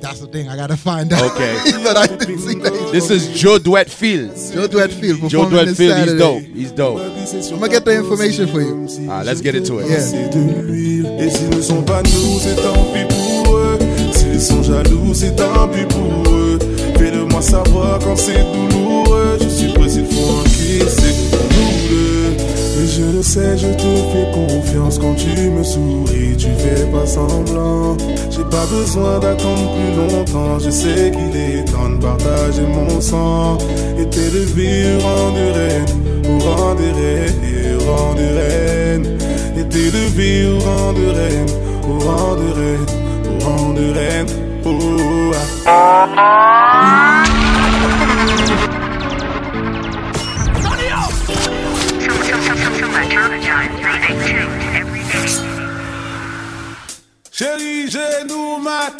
[0.00, 0.48] That's the thing.
[0.48, 1.32] I gotta find out.
[1.32, 1.58] Okay.
[1.84, 2.72] but I didn't see that.
[2.72, 4.28] he's This is Joé Dwèt Filé.
[4.52, 5.96] Joé Dwèt Filé Joe performing Duet this Field.
[5.96, 6.18] He's Saturday.
[6.18, 6.42] dope.
[6.42, 7.00] He's dope.
[7.00, 8.86] I'm gonna get the information for you.
[9.10, 9.88] All right, let's get into it.
[9.88, 9.96] Yeah.
[17.40, 17.42] De.
[17.42, 19.38] Fais-le-moi savoir quand c'est douloureux.
[19.40, 21.14] Je suis s'il faut encaisser
[21.88, 22.82] deux.
[22.82, 23.82] Et je le sais, je te
[24.12, 26.36] fais confiance quand tu me souris.
[26.36, 27.96] Tu fais pas semblant.
[28.30, 30.58] J'ai pas besoin d'attendre plus longtemps.
[30.58, 33.58] Je sais qu'il est temps de partager mon sang.
[33.98, 35.86] Et t'élever au rang de reine,
[36.28, 39.18] au rang de reine, au rang de reine.
[39.58, 41.46] Et t'élever au rang de reine,
[41.88, 42.86] au rang de reine,
[43.30, 44.26] au rang de reine.
[44.68, 45.32] Oh,
[45.64, 47.15] ah.
[57.30, 58.90] Chérie, j'ai nous ma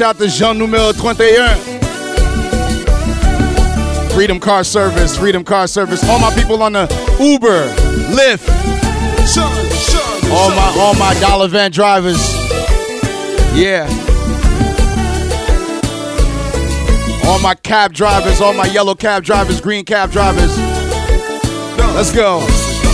[0.00, 1.58] To Jean numéro 31.
[4.14, 6.02] Freedom Car Service, Freedom Car Service.
[6.08, 6.88] All my people on the
[7.20, 7.68] Uber,
[8.08, 8.48] Lyft,
[10.32, 12.16] all my all my dollar van drivers.
[13.54, 13.86] Yeah.
[17.26, 20.56] All my cab drivers, all my yellow cab drivers, green cab drivers.
[21.94, 22.38] Let's go.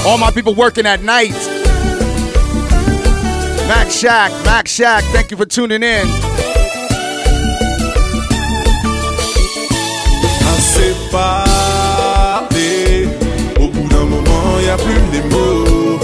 [0.04, 1.30] All my people working at night.
[3.68, 6.55] Max Shack, Max Shack, thank you for tuning in.
[13.58, 15.98] Au bout d'un moment, y a plus les mots.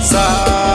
[0.00, 0.65] Ça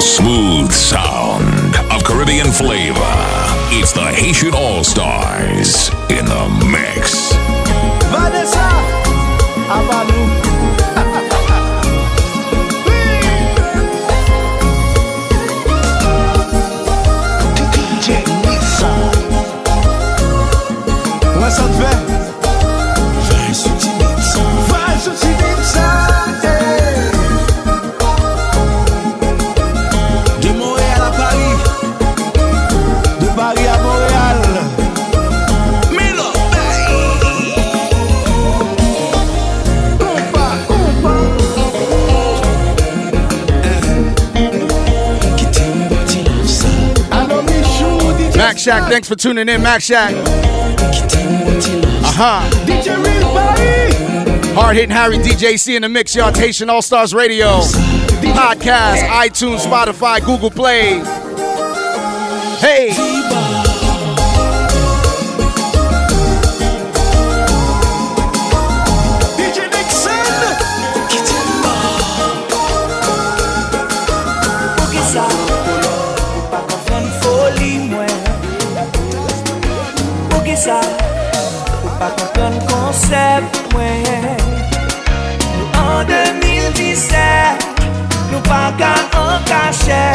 [0.00, 3.00] smooth sound of Caribbean flavor,
[3.70, 7.32] it's the Haitian All Stars in the mix.
[8.08, 8.68] Vanessa,
[48.60, 48.90] Shack.
[48.90, 50.12] Thanks for tuning in, Mac Shack.
[50.14, 52.40] Uh huh.
[54.54, 56.32] Hard hitting Harry DJC in the mix, y'all.
[56.32, 57.60] Haitian All Stars Radio.
[58.36, 61.00] Podcast, iTunes, Spotify, Google Play.
[62.60, 63.19] Hey.
[83.10, 84.06] 2017 mwen.
[85.58, 87.66] Nou an 2017
[88.30, 90.06] Nou pa kan an kache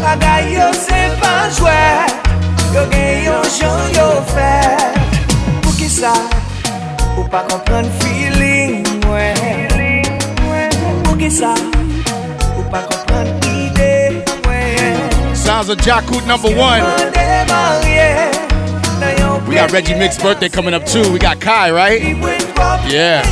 [0.00, 1.76] Bagay yo se pa jwe
[2.76, 4.52] Yo gen yo jan yo fe.
[5.62, 6.12] Pou ki sa?
[7.16, 10.04] Ou pa kompren feeling mwen?
[11.06, 11.54] Pou ki sa?
[12.56, 15.00] Ou pa kompren ide mwen?
[15.32, 16.84] Sounds of Jackhoot number one.
[19.56, 21.10] Got Reggie Mix's birthday coming up too.
[21.10, 22.02] We got Kai, right?
[22.92, 23.22] Yeah.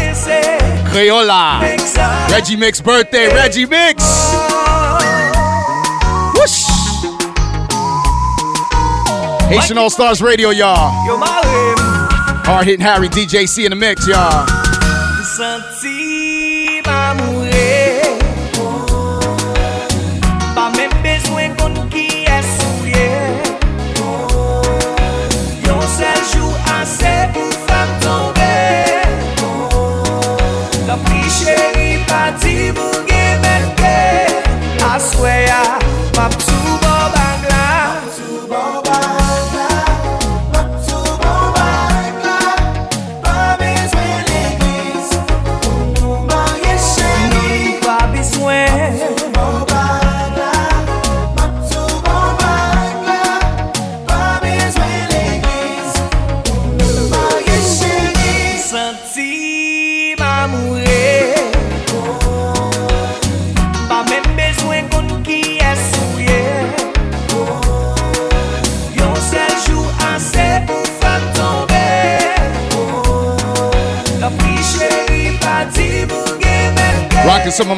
[0.90, 1.60] Crayola.
[2.30, 3.26] Reggie Mix birthday.
[3.28, 4.02] Reggie Mix.
[6.34, 6.64] Whoosh.
[9.50, 10.90] Haitian All Stars Radio, y'all.
[12.46, 14.46] Hard hitting Harry DJC in the mix, y'all.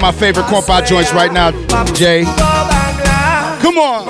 [0.06, 1.50] My favorite compa joints right now,
[1.92, 2.22] Jay.
[3.60, 4.06] Come on.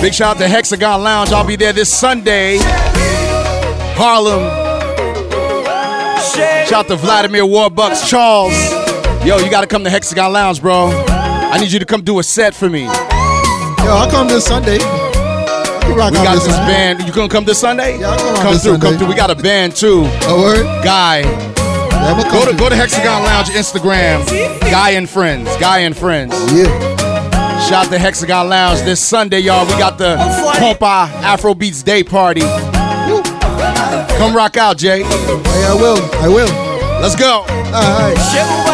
[0.00, 1.32] Big shout out to Hexagon Lounge.
[1.32, 2.58] I'll be there this Sunday.
[3.96, 4.44] Harlem.
[6.68, 8.08] Shout out to Vladimir Warbucks.
[8.08, 8.54] Charles.
[9.26, 10.90] Yo, you gotta come to Hexagon Lounge, bro.
[11.08, 12.84] I need you to come do a set for me.
[12.84, 14.78] Yo, I'll come this Sunday.
[15.84, 16.72] I can rock We got this Sunday.
[16.72, 17.02] band.
[17.06, 17.98] You gonna come this Sunday?
[17.98, 19.08] Yeah, come Come through, come through.
[19.08, 20.02] We got a band too.
[20.28, 20.64] A word?
[20.84, 21.22] Guy.
[21.92, 24.26] I'ma Go to go to Hexagon Lounge Instagram.
[24.60, 25.48] Guy and friends.
[25.58, 26.34] Guy and friends.
[26.52, 26.66] Yeah.
[27.68, 29.64] Shout out to Hexagon Lounge this Sunday, y'all.
[29.66, 30.16] We got the
[30.56, 32.42] Compa Afrobeats Day Party.
[34.18, 35.02] Come rock out, Jay.
[35.04, 35.98] Oh, hey, I will.
[36.22, 37.00] I will.
[37.00, 37.40] Let's go.
[37.40, 38.73] All right.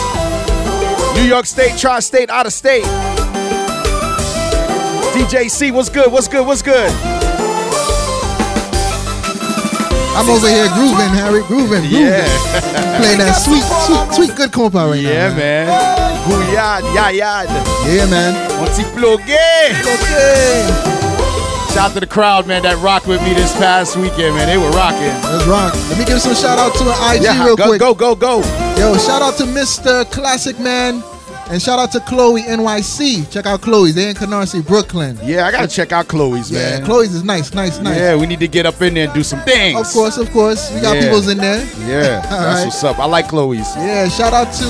[1.21, 2.83] New York State, Tri State, out of state.
[5.13, 6.11] DJ C, what's good?
[6.11, 6.45] What's good?
[6.47, 6.89] What's good?
[10.17, 11.91] I'm over here grooving, Harry, grooving, grooving.
[11.91, 12.25] Yeah.
[12.99, 15.35] Playing that sweet, sweet, sweet good compa right Yeah, now.
[15.37, 15.67] man.
[16.27, 17.47] Gouyad, yayad.
[17.85, 18.33] Yeah, man.
[18.59, 19.71] On t'y plogué.
[21.71, 24.47] Shout out to the crowd, man, that rocked with me this past weekend, man.
[24.47, 25.13] They were rocking.
[25.31, 25.73] Let's rock.
[25.89, 27.79] Let me give some shout out to an IG Yeah, real go, quick.
[27.79, 28.70] go, go, go.
[28.81, 30.09] Yo, shout out to Mr.
[30.11, 31.03] Classic Man.
[31.51, 33.29] And shout out to Chloe NYC.
[33.31, 33.93] Check out Chloe's.
[33.93, 35.19] They in Canarsie, Brooklyn.
[35.23, 36.85] Yeah, I gotta check out Chloe's, Yeah, man.
[36.85, 37.95] Chloe's is nice, nice, nice.
[37.97, 39.79] Yeah, we need to get up in there and do some things.
[39.79, 40.71] Of course, of course.
[40.73, 41.01] We got Yeah.
[41.03, 41.59] people's in there.
[41.85, 42.65] Yeah, that's right.
[42.65, 42.97] what's up.
[42.97, 43.67] I like Chloe's.
[43.75, 44.63] Yeah, shout out to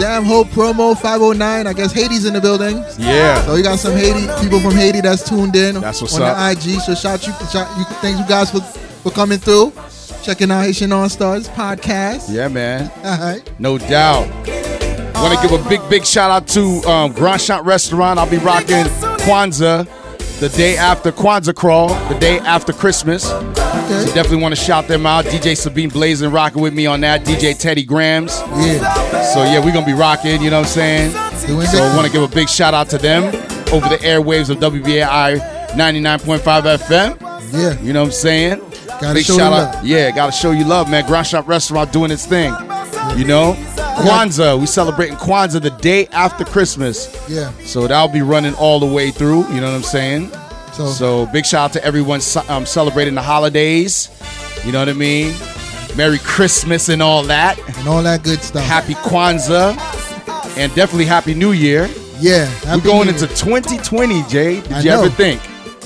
[0.00, 1.66] Zamho Promo 509.
[1.66, 2.82] I guess Haiti's in the building.
[2.98, 3.44] Yeah.
[3.44, 6.36] So we got some Haiti people from Haiti that's tuned in That's what's on up.
[6.36, 6.80] the IG.
[6.80, 8.60] So shout you, shout you, thanks you guys for
[9.02, 9.72] for coming through,
[10.22, 12.32] checking out Haitian All Stars podcast.
[12.32, 12.90] Yeah, man.
[13.04, 13.42] All right.
[13.58, 14.28] No doubt.
[15.14, 18.18] Want to give a big, big shout out to um, Grand Shot Restaurant.
[18.18, 18.84] I'll be rocking
[19.24, 19.86] Kwanzaa
[20.40, 23.24] the day after Kwanzaa Crawl, the day after Christmas.
[23.24, 25.24] So definitely want to shout them out.
[25.26, 27.24] DJ Sabine Blazing rocking with me on that.
[27.24, 28.38] DJ Teddy Grams.
[28.40, 29.22] Yeah.
[29.34, 30.40] So yeah, we're gonna be rocking.
[30.40, 31.12] You know what I'm saying?
[31.46, 33.24] Doing So big want to give a big shout out to them
[33.72, 35.38] over the airwaves of WBAI
[35.70, 36.40] 99.5
[36.78, 37.52] FM.
[37.52, 37.80] Yeah.
[37.82, 38.69] You know what I'm saying?
[39.00, 39.74] Gotta Big show shout out.
[39.76, 39.84] love.
[39.86, 41.06] Yeah, gotta show you love, man.
[41.06, 42.52] Ground Shop Restaurant doing its thing.
[43.16, 43.54] You know?
[43.76, 44.58] Kwanzaa.
[44.60, 47.08] We celebrating Kwanzaa the day after Christmas.
[47.28, 47.50] Yeah.
[47.64, 49.48] So that'll be running all the way through.
[49.52, 50.30] You know what I'm saying?
[50.74, 54.08] So- So, big shout out to everyone um, celebrating the holidays.
[54.64, 55.34] You know what I mean?
[55.96, 57.58] Merry Christmas and all that.
[57.78, 58.64] And all that good stuff.
[58.64, 59.76] Happy Kwanzaa.
[60.56, 61.88] And definitely Happy New Year.
[62.20, 62.48] Yeah.
[62.66, 64.60] We're going into 2020, Jay.
[64.60, 65.00] Did I you know.
[65.02, 65.40] ever think?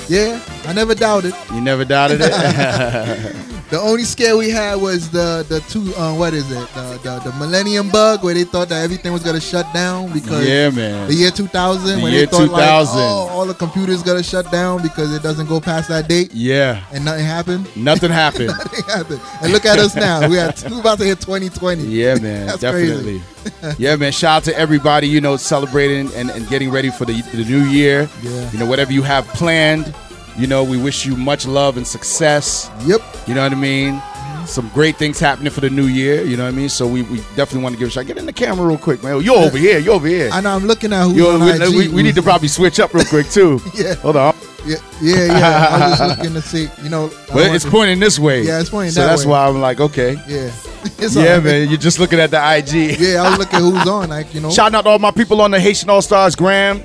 [0.08, 1.34] Yeah, I never doubted.
[1.52, 3.50] You never doubted it?
[3.74, 7.28] The only scare we had was the the two uh, what is it the, the
[7.28, 11.08] the Millennium Bug where they thought that everything was gonna shut down because Yeah, man.
[11.08, 14.48] the year 2000 The when year they thought like oh all the computers gonna shut
[14.52, 16.84] down because it doesn't go past that date yeah.
[16.92, 17.76] and nothing happened.
[17.76, 18.46] Nothing happened.
[18.58, 19.20] nothing happened.
[19.42, 20.28] And look at us now.
[20.28, 21.82] We are we about to hit 2020.
[21.82, 23.22] Yeah, man, definitely.
[23.78, 24.12] yeah, man.
[24.12, 27.64] Shout out to everybody, you know, celebrating and, and getting ready for the, the new
[27.64, 28.08] year.
[28.22, 28.52] Yeah.
[28.52, 29.92] You know, whatever you have planned,
[30.36, 32.70] you know, we wish you much love and success.
[32.84, 33.00] Yep.
[33.26, 34.02] You know what I mean?
[34.46, 36.22] Some great things happening for the new year.
[36.22, 36.68] You know what I mean?
[36.68, 38.06] So we, we definitely want to give a shot.
[38.06, 39.22] Get in the camera real quick, man.
[39.22, 39.78] You're over here.
[39.78, 40.28] You're over here.
[40.32, 41.74] I know I'm looking at who's Yo, on we, IG.
[41.74, 43.60] we, we need to probably switch up real quick too.
[43.74, 43.94] Yeah.
[43.94, 44.34] Hold on.
[44.66, 45.68] Yeah, yeah, yeah.
[45.70, 47.10] I was just looking to see, you know.
[47.34, 48.42] Well, it's to- pointing this way.
[48.42, 49.30] Yeah, it's pointing so that that's way.
[49.32, 50.16] why I'm like, okay.
[50.28, 50.50] Yeah.
[51.00, 51.44] Yeah, right.
[51.44, 51.68] man.
[51.70, 52.98] You're just looking at the IG.
[53.00, 54.50] Yeah, I was looking at who's on, like you know.
[54.50, 56.82] Shouting out to all my people on the Haitian All Stars gram.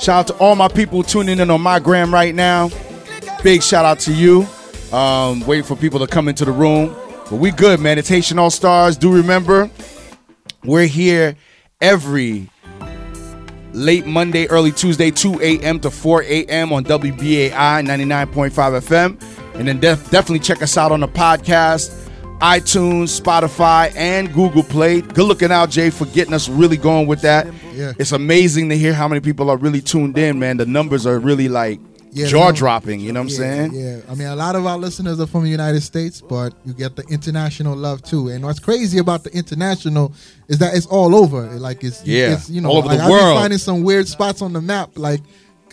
[0.00, 2.68] Shout out to all my people tuning in on my gram right now.
[3.42, 4.46] Big shout out to you.
[4.92, 6.94] Um, waiting for people to come into the room.
[7.30, 7.98] But we good, man.
[7.98, 8.96] It's Haitian All Stars.
[8.96, 9.70] Do remember,
[10.64, 11.36] we're here
[11.80, 12.48] every
[13.72, 15.78] late Monday, early Tuesday, 2 a.m.
[15.80, 16.72] to 4 a.m.
[16.72, 19.22] on WBAI 99.5 FM.
[19.54, 21.90] And then def- definitely check us out on the podcast,
[22.40, 25.00] iTunes, Spotify, and Google Play.
[25.02, 27.46] Good looking out, Jay, for getting us really going with that.
[27.74, 27.92] Yeah.
[27.98, 30.56] It's amazing to hear how many people are really tuned in, man.
[30.56, 31.78] The numbers are really like
[32.12, 33.00] Yeah, jaw dropping.
[33.00, 33.74] you know what I'm Yeah, saying?
[33.74, 36.72] Yeah, I mean, a lot of our listeners are from the United States, but you
[36.74, 38.28] get the international love too.
[38.28, 40.12] And what's crazy about the international
[40.48, 41.42] is that it's all over.
[41.58, 43.34] Like it's Yeah, it's, you know, all over the like, I've world.
[43.34, 45.20] been finding some weird spots on the map, like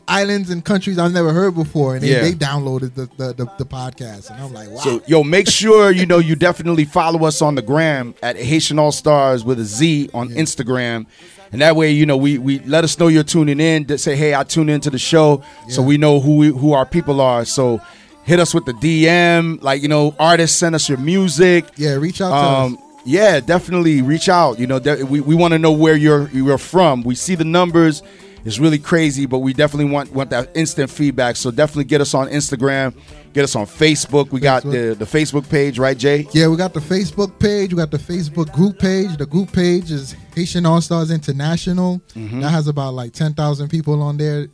[0.08, 2.22] islands and countries I've never heard before, and they, Yeah.
[2.22, 4.78] they downloaded the, the, the, the podcast, and I'm like, wow.
[4.82, 8.78] So yo, make sure you know you definitely follow us on the gram at Haitian
[8.78, 11.08] All Stars with a Z on Instagram,
[11.52, 13.86] and that way you know we we let us know you're tuning in.
[13.86, 16.86] To say hey, I tune into the show, so we know who we, who our
[16.86, 17.46] people are.
[17.46, 17.82] So
[18.24, 21.66] hit us with the DM, like you know, artists send us your music.
[21.78, 24.60] Yeah, reach out to Um, yeah, definitely reach out.
[24.60, 27.04] You know, we, we want to know where you're you're from.
[27.04, 28.02] We see the numbers.
[28.46, 31.36] It's really crazy, but we definitely want want that instant feedback.
[31.36, 32.96] So definitely get us on Instagram,
[33.34, 34.32] get us on Facebook.
[34.32, 36.28] We got the the Facebook page, right, Jay?
[36.32, 37.74] Yeah, we got the Facebook page.
[37.74, 39.18] We got the Facebook group page.
[39.18, 42.00] The group page is Haitian All Stars International.
[42.14, 42.42] Mhm.
[42.42, 44.48] That has about like ten thousand people on there,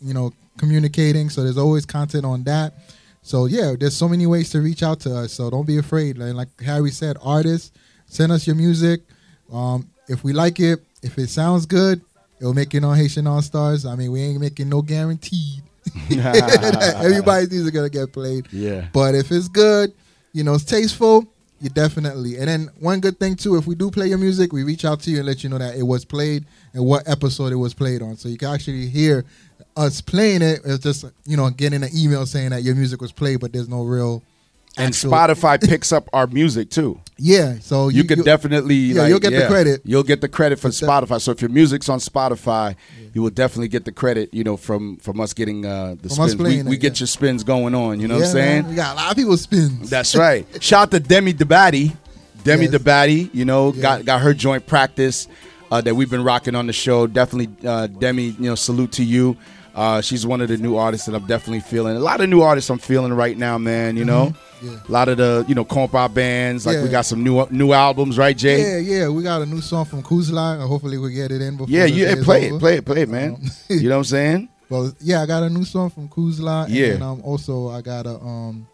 [0.00, 1.28] you know, communicating.
[1.28, 2.72] So there's always content on that.
[3.20, 5.32] So yeah, there's so many ways to reach out to us.
[5.34, 6.16] So don't be afraid.
[6.16, 7.72] Like, like Harry said, artists,
[8.06, 9.02] send us your music.
[9.52, 12.00] Um, if we like it, if it sounds good,
[12.44, 13.86] it'll make it on Haitian All Stars.
[13.86, 15.62] I mean, we ain't making no guaranteed
[16.10, 18.46] Everybody's music gonna get played.
[18.52, 18.86] Yeah.
[18.92, 19.92] But if it's good,
[20.34, 21.26] you know, it's tasteful,
[21.62, 22.36] you definitely.
[22.36, 25.00] And then one good thing too, if we do play your music, we reach out
[25.00, 26.44] to you and let you know that it was played
[26.74, 29.24] and what episode it was played on, so you can actually hear
[29.74, 30.60] us playing it.
[30.66, 33.68] It's just you know getting an email saying that your music was played, but there's
[33.68, 34.22] no real.
[34.76, 37.00] And actual- Spotify picks up our music too.
[37.16, 39.82] Yeah, so you, you- could definitely yeah, like, you'll get the credit.
[39.84, 41.20] You'll get the credit for Spotify.
[41.20, 42.74] So if your music's on Spotify,
[43.12, 44.34] you will definitely get the credit.
[44.34, 46.64] You know from from us getting uh, the From spins.
[46.64, 48.00] We, we get your spins going on.
[48.00, 48.62] You know what I'm saying?
[48.62, 49.88] man, we got a lot of people spins.
[49.90, 50.44] That's right.
[50.62, 51.96] Shout out to Demi DeBatty.
[52.42, 52.74] Demi Yes.
[52.74, 55.28] DeBatty, you know, got got her joint practice
[55.70, 57.06] uh, that we've been rocking on the show.
[57.06, 59.36] Definitely, uh, Demi, you know, salute to you.
[59.74, 61.96] Uh, she's one of the new artists that I'm definitely feeling.
[61.96, 63.96] A lot of new artists I'm feeling right now, man.
[63.96, 64.36] You know, Mhm.
[64.62, 64.78] Yeah.
[64.88, 66.64] a lot of the you know compa bands.
[66.64, 68.60] Like we got some new new albums, right, Jay?
[68.60, 70.54] Yeah, yeah, we got a new song from Kuzla.
[70.60, 71.70] and Hopefully, we get it in before.
[71.70, 73.36] Yeah, yeah, play it, play it, play it, man.
[73.68, 74.48] you know what I'm saying?
[74.70, 76.64] Well, yeah, I got a new song from Kuzla.
[76.66, 76.88] And Yeah.
[76.92, 78.66] then, um, also I got a um,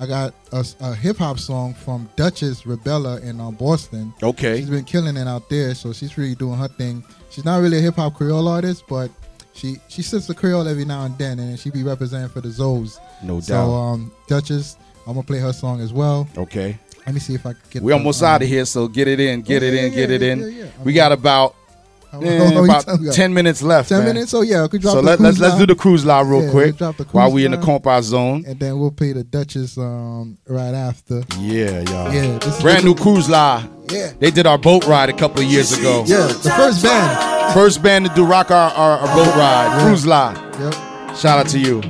[0.00, 4.12] I got a, a hip hop song from Duchess Rebella in um, Boston.
[4.22, 4.58] Okay.
[4.58, 7.02] she's been killing it out there, so she's really doing her thing.
[7.30, 9.10] She's not really a hip hop Creole artist, but
[9.54, 12.48] she she sits the Creole every now and then, and she be representing for the
[12.48, 12.98] Zoes.
[13.22, 13.70] No so, doubt.
[13.70, 14.76] um, Duchess,
[15.06, 16.28] I'm gonna play her song as well.
[16.36, 16.78] Okay.
[17.06, 17.82] Let me see if I can get.
[17.82, 19.96] We almost um, out of here, so get it in, get yeah, it in, yeah,
[19.96, 20.40] get it yeah, in.
[20.40, 20.70] yeah, yeah.
[20.82, 21.54] We got about
[22.14, 23.90] eh, about we ten minutes left.
[23.90, 24.06] 10 man.
[24.14, 24.30] minutes?
[24.30, 26.80] So, yeah, we could drop So let, let's let's do the cruise line real quick
[26.80, 28.44] we'll while we in the compa zone.
[28.46, 31.22] and then we'll play the Duchess um, right after.
[31.38, 32.12] Yeah, y'all.
[32.12, 33.70] Yeah, this brand new cruise line.
[33.90, 34.12] Yeah.
[34.18, 36.04] They did our boat ride a couple of years ago.
[36.06, 37.33] Yeah, the first band.
[37.54, 40.34] First band to do rock our, our, our boat ride, cruise line.
[40.58, 40.74] Yep.
[41.16, 41.80] Shout out to you.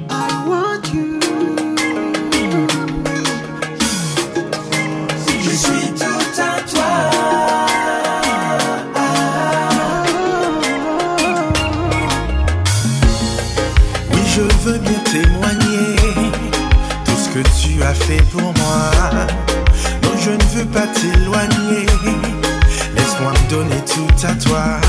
[5.41, 6.91] Je suis tout à toi.
[14.13, 15.97] Oui, je veux bien témoigner
[17.07, 18.91] tout ce que tu as fait pour moi.
[20.03, 21.87] Non, je ne veux pas t'éloigner.
[22.95, 24.84] Laisse-moi me donner tout à toi.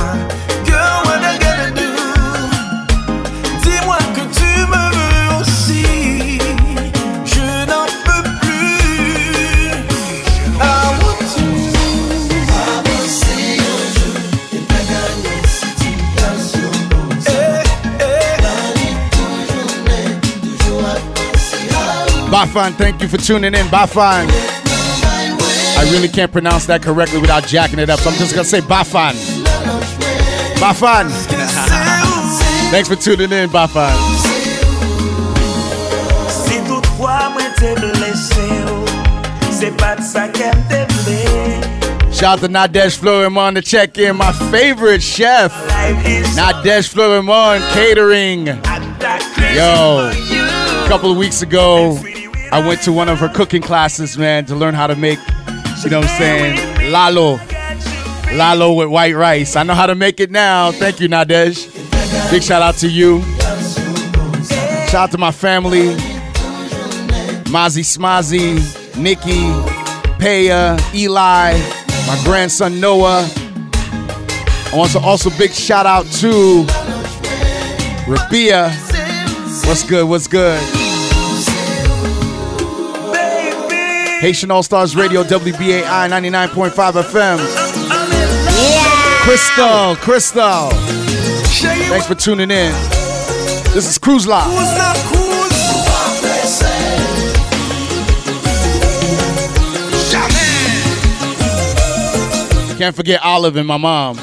[22.45, 23.65] Bafan, thank you for tuning in.
[23.67, 24.27] Bafan.
[25.77, 28.61] I really can't pronounce that correctly without jacking it up, so I'm just gonna say
[28.61, 29.13] Bafan.
[30.57, 31.09] Bafan.
[32.69, 33.95] Thanks for tuning in, Bafan.
[36.29, 38.35] Si toutefois moi t'ai blessé,
[38.67, 38.85] oh,
[39.51, 42.13] c'est pas de ça qu'elle te plaît.
[42.13, 45.51] Shout out to Nadesh Florimon on the check in, my favorite chef.
[46.35, 48.45] Nadesh Florimon Catering.
[49.55, 51.97] Yo, a couple of weeks ago,
[52.51, 55.19] I went to one of her cooking classes, man, to learn how to make,
[55.83, 57.39] you know what I'm saying, lalo.
[58.33, 59.55] Lalo with white rice.
[59.55, 60.71] I know how to make it now.
[60.71, 61.71] Thank you, Nadesh.
[62.31, 63.21] Big shout out to you.
[64.89, 65.95] Shout out to my family.
[67.45, 68.55] Mozzie Smazzy,
[68.97, 69.47] Nikki,
[70.19, 71.53] Paya, Eli,
[72.07, 73.29] my grandson Noah.
[73.33, 76.65] I want to also big shout out to
[78.07, 78.71] Rabia.
[79.65, 80.07] What's good?
[80.09, 80.84] What's good?
[84.21, 87.37] Haitian All Stars Radio, WBAI 99.5 FM.
[89.23, 90.69] Crystal, Crystal.
[91.89, 92.71] Thanks for tuning in.
[93.73, 94.45] This is Cruise Live.
[102.77, 104.17] Can't forget Olive and my mom.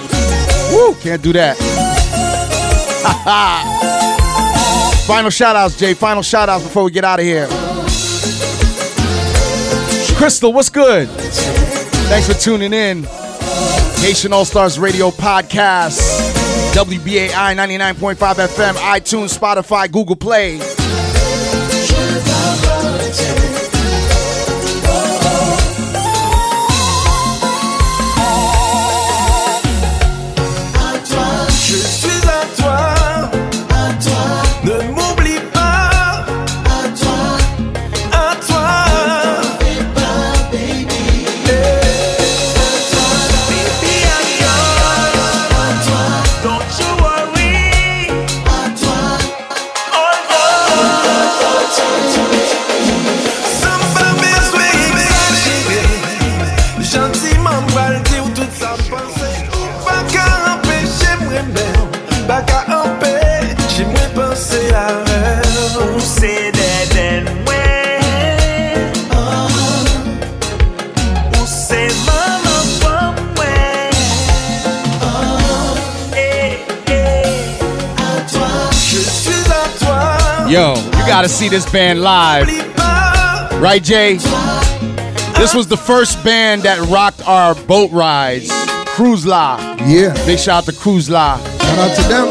[0.72, 1.56] Woo, can't do that.
[5.06, 5.94] Final shout outs, Jay.
[5.94, 7.48] Final shout outs before we get out of here.
[10.22, 11.08] Crystal, what's good?
[11.08, 13.02] Thanks for tuning in.
[13.96, 15.98] Haitian All Stars Radio Podcast.
[16.74, 20.60] WBAI 99.5 FM, iTunes, Spotify, Google Play.
[80.52, 82.46] Yo, you gotta see this band live.
[83.58, 84.16] Right, Jay?
[85.38, 88.50] This was the first band that rocked our boat rides.
[88.88, 89.56] Cruise La.
[89.86, 90.12] Yeah.
[90.26, 91.38] Big shout out to Cruise La.
[91.38, 92.26] Shout out to them.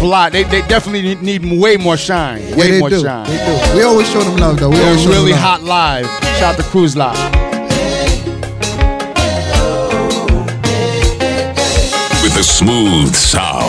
[0.00, 0.30] Fly.
[0.30, 2.42] They, they definitely need, need way more shine.
[2.42, 3.00] Yeah, Way they more do.
[3.02, 3.26] shine.
[3.28, 3.36] They
[3.70, 3.76] do.
[3.76, 4.70] We always show them love though.
[4.70, 5.40] We They're always show them really love.
[5.40, 6.06] hot live.
[6.40, 7.12] Shout out to Cruise La.
[12.22, 13.65] With a smooth sound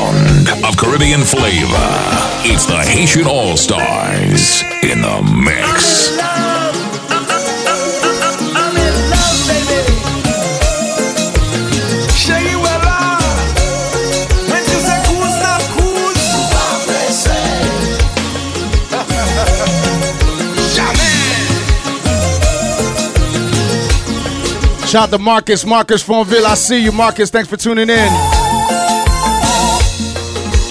[0.68, 1.90] of Caribbean flavor,
[2.44, 6.16] it's the Haitian All Stars in the mix.
[24.88, 25.66] Shout out to Marcus.
[25.66, 26.46] Marcus Fonville.
[26.46, 27.30] I see you, Marcus.
[27.30, 28.47] Thanks for tuning in.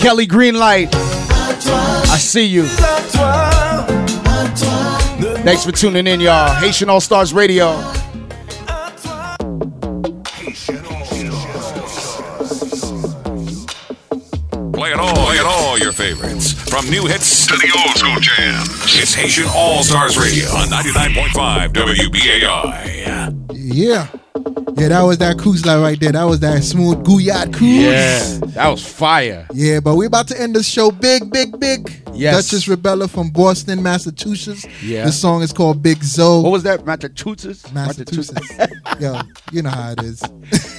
[0.06, 0.94] Kelly Greenlight.
[0.94, 2.62] I see you.
[5.42, 6.54] Thanks for tuning in, y'all.
[6.54, 7.72] Haitian All Stars Radio.
[14.72, 16.52] Playing all, playing all your favorites.
[16.52, 18.68] From new hits to the old school jams.
[18.84, 23.34] It's Haitian All Stars Radio on 99.5 WBAI.
[23.52, 24.06] Yeah.
[24.78, 26.12] Yeah, that was that line right there.
[26.12, 27.82] That was that smooth Gouyad cruise.
[27.82, 29.46] Yeah, that was fire.
[29.52, 32.02] Yeah, but we're about to end this show big, big, big.
[32.12, 32.50] Yes.
[32.50, 34.66] Duchess Rebella from Boston, Massachusetts.
[34.82, 35.04] Yeah.
[35.06, 36.42] The song is called Big Zoe.
[36.42, 36.84] What was that?
[36.84, 37.72] Massachusetts?
[37.72, 38.52] Massachusetts.
[39.00, 39.18] Yo,
[39.50, 40.22] you know how it is.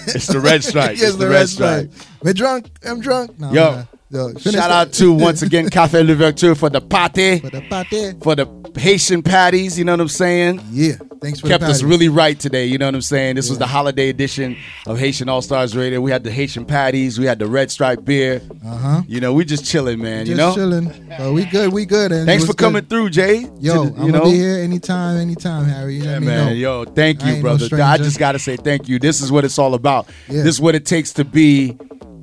[0.08, 0.92] It's the red stripe.
[0.98, 1.92] yes, It's the red stripe.
[2.24, 2.70] We're drunk.
[2.86, 3.38] I'm drunk.
[3.40, 3.84] No, Yo.
[4.10, 4.72] Yo, Shout that.
[4.72, 7.42] out to once again Cafe L'Ouverture for the pate.
[7.42, 8.24] For the pate.
[8.24, 8.48] For the
[8.80, 10.62] Haitian patties, you know what I'm saying?
[10.72, 10.94] Yeah.
[11.22, 13.36] Thanks for Kept us really right today, you know what I'm saying?
[13.36, 16.00] This was the holiday edition of Haitian All Stars Radio.
[16.00, 18.42] We had the Haitian patties, we had the red stripe beer.
[18.66, 19.02] Uh-huh.
[19.08, 20.54] You know, we just chilling, man, Just you know?
[20.54, 21.08] chilling.
[21.18, 21.74] But we good.
[21.74, 22.12] We good.
[22.12, 22.90] And Thanks for coming good.
[22.90, 23.48] through, Jay.
[23.60, 25.96] Yo, the- I'm you gonna be here anytime, anytime, Harry.
[25.96, 26.46] You Yeah, man.
[26.48, 26.52] know.
[26.54, 27.82] Yo, thank I you, no brother.
[27.82, 29.00] I just got to say thank you.
[29.00, 30.08] This is what it's all about.
[30.28, 30.44] Yeah.
[30.44, 31.78] This is what it takes to be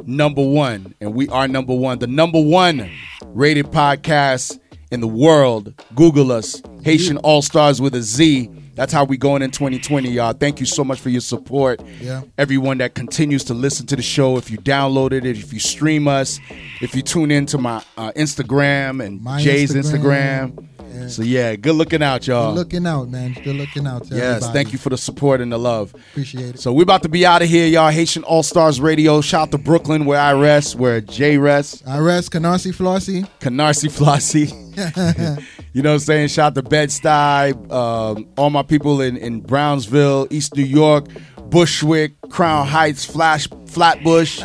[0.06, 0.94] number one.
[1.00, 1.98] And we are number one.
[1.98, 2.90] The number one
[3.26, 4.58] rated podcast
[4.92, 5.74] in the world.
[5.94, 6.62] Google us.
[6.84, 8.50] Haitian All Stars with a Z.
[8.74, 10.32] That's how we going in 2020, y'all.
[10.32, 11.80] Thank you so much for your support.
[12.00, 12.22] Yeah.
[12.38, 14.36] Everyone that continues to listen to the show.
[14.36, 16.40] If you downloaded it, if you stream us,
[16.80, 20.52] if you tune into my uh, Instagram and My Jay's Instagram.
[20.52, 20.70] Instagram.
[21.08, 22.52] So yeah, good looking out, y'all.
[22.52, 23.32] Good looking out, man.
[23.32, 24.06] Good looking out.
[24.06, 24.52] Yes, everybody.
[24.52, 25.92] thank you for the support and the love.
[25.94, 26.60] Appreciate it.
[26.60, 27.90] So we're about to be out of here, y'all.
[27.90, 29.20] Haitian All Stars Radio.
[29.20, 31.82] Shout out to Brooklyn, where I rest, where Jay rests.
[31.86, 33.28] I rest Canarsie Flossie.
[33.40, 34.63] Canarsie Flossie.
[35.72, 36.28] you know what I'm saying?
[36.28, 41.06] Shout out to Bed-Stuy, um, all my people in, in Brownsville, East New York,
[41.50, 44.40] Bushwick, Crown Heights, Flash, Flatbush,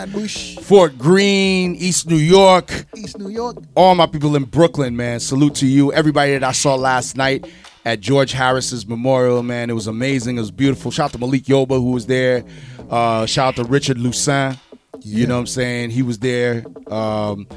[0.59, 2.85] Fort Greene, East New York.
[2.95, 3.57] East New York.
[3.75, 5.19] All my people in Brooklyn, man.
[5.19, 5.91] Salute to you.
[5.93, 7.47] Everybody that I saw last night
[7.85, 9.69] at George Harris's memorial, man.
[9.69, 10.37] It was amazing.
[10.37, 10.91] It was beautiful.
[10.91, 12.43] Shout out to Malik Yoba, who was there.
[12.89, 14.57] Uh, shout out to Richard Lucin.
[15.01, 15.91] You know what I'm saying?
[15.91, 16.65] He was there.
[16.87, 17.47] Um,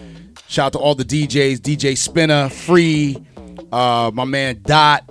[0.52, 3.16] shout out to all the DJs, DJ Spinner, Free,
[3.72, 5.10] uh, my man Dot.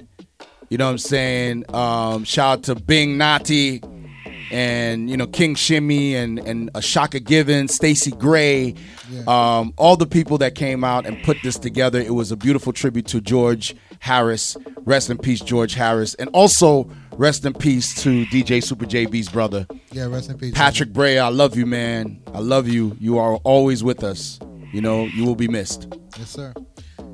[0.70, 1.66] You know what I'm saying?
[1.74, 3.82] Um, shout out to Bing Nati
[4.52, 8.76] and you know King Shimmy and and Ashaka Givens, Stacy Gray,
[9.28, 12.00] um, all the people that came out and put this together.
[12.00, 14.56] It was a beautiful tribute to George Harris.
[14.84, 19.68] Rest in peace, George Harris, and also rest in peace to DJ Super JB's brother,
[19.92, 20.54] Yeah, rest in peace.
[20.54, 21.20] Patrick Bray.
[21.20, 22.22] I love you, man.
[22.34, 22.96] I love you.
[23.00, 24.40] You are always with us.
[24.72, 25.88] You know you will be missed.
[26.18, 26.54] Yes, sir.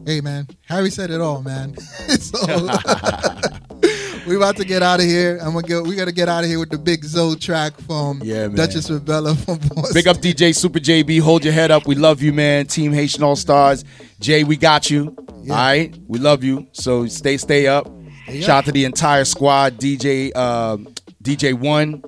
[0.05, 0.47] Hey, man.
[0.67, 1.75] Harry said it all, man.
[2.19, 2.37] so
[4.27, 5.37] we about to get out of here.
[5.41, 5.83] I'm gonna get.
[5.83, 8.55] We gotta get out of here with the big Zoe track from Yeah, man.
[8.55, 9.93] Duchess Rebella from Boston.
[9.93, 11.19] Big up DJ Super JB.
[11.21, 11.87] Hold your head up.
[11.87, 12.67] We love you, man.
[12.67, 13.83] Team Haitian All Stars.
[14.19, 15.15] Jay, we got you.
[15.17, 15.97] All right.
[16.07, 16.67] We love you.
[16.73, 17.87] So stay, stay up.
[18.25, 18.55] Stay Shout up.
[18.57, 19.77] out to the entire squad.
[19.79, 20.77] DJ, uh,
[21.23, 22.03] DJ One,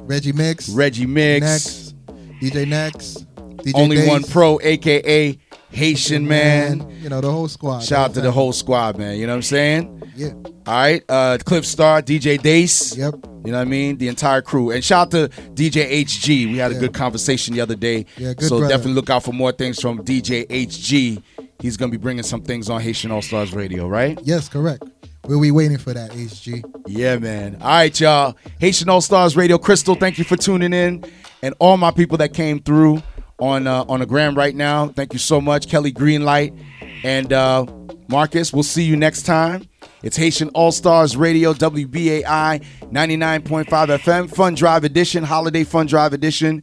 [0.00, 0.68] Reggie Mix.
[0.68, 1.94] Reggie Mix, Next.
[2.40, 3.23] DJ Next.
[3.64, 4.08] DJ Only Days.
[4.08, 5.38] One Pro, aka
[5.70, 6.88] Haitian Man.
[7.00, 7.80] You know the whole squad.
[7.80, 9.18] Shout out to the whole squad, man.
[9.18, 10.02] You know what I'm saying?
[10.16, 10.32] Yeah.
[10.66, 11.02] All right.
[11.08, 12.96] Uh, Cliff Star, DJ Dace.
[12.96, 13.14] Yep.
[13.44, 13.98] You know what I mean?
[13.98, 14.70] The entire crew.
[14.70, 16.50] And shout out to DJ HG.
[16.50, 18.06] We had a good conversation the other day.
[18.16, 18.68] Yeah, good so brother.
[18.68, 21.22] definitely look out for more things from DJ HG.
[21.60, 24.18] He's going to be bringing some things on Haitian All Stars Radio, right?
[24.22, 24.84] Yes, correct.
[25.26, 26.64] We'll be waiting for that, HG.
[26.86, 27.56] Yeah, man.
[27.60, 28.36] All right, y'all.
[28.60, 29.58] Haitian All Stars Radio.
[29.58, 31.04] Crystal, thank you for tuning in.
[31.42, 33.02] And all my people that came through
[33.38, 35.68] on uh, on the gram right now, thank you so much.
[35.68, 36.58] Kelly Greenlight
[37.02, 37.66] and uh,
[38.08, 39.68] Marcus, we'll see you next time.
[40.02, 46.62] It's Haitian All Stars Radio, WBAI 99.5 FM, Fun Drive Edition, Holiday Fun Drive Edition.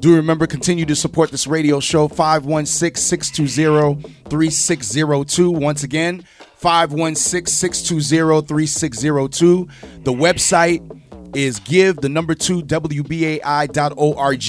[0.00, 5.50] Do remember, continue to support this radio show, 516 620 3602.
[5.50, 6.24] Once again,
[6.56, 9.68] 516 620 3602.
[10.04, 11.00] The website
[11.34, 14.40] is give the number two WBAI.org.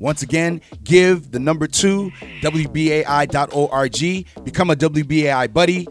[0.00, 2.10] Once again, give the number two
[2.42, 4.44] WBAI.org.
[4.44, 5.86] Become a WBAI buddy.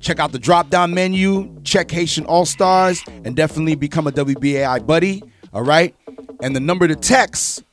[0.00, 4.86] Check out the drop down menu, check Haitian All Stars, and definitely become a WBAI
[4.86, 5.22] buddy.
[5.52, 5.94] All right.
[6.42, 7.64] And the number to text,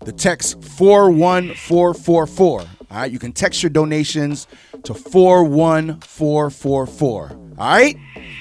[0.00, 2.60] the text 41444.
[2.60, 3.12] All right.
[3.12, 4.46] You can text your donations
[4.84, 7.30] to 41444.
[7.30, 7.96] All right.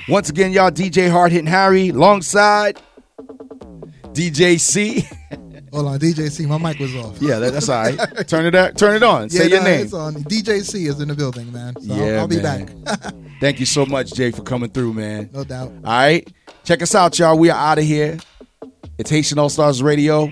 [0.07, 2.79] Once again, y'all, DJ Hard Hitting Harry alongside
[4.15, 5.07] DJ C.
[5.73, 6.45] Hold on, DJ C.
[6.45, 7.21] My mic was off.
[7.21, 8.27] Yeah, that, that's all right.
[8.27, 9.29] Turn it up, turn it on.
[9.29, 9.81] Say your nah, name.
[9.81, 10.13] It's on.
[10.15, 11.73] DJ C is in the building, man.
[11.81, 12.69] So I'll- Yeah, I'll, be back.
[13.41, 15.29] Thank you so much, Jay, for coming through, man.
[15.33, 15.71] No doubt.
[15.83, 16.25] All right.
[16.63, 17.37] Check us out, y'all.
[17.37, 18.17] We are out of here.
[18.97, 20.31] It's Haitian All Stars Radio.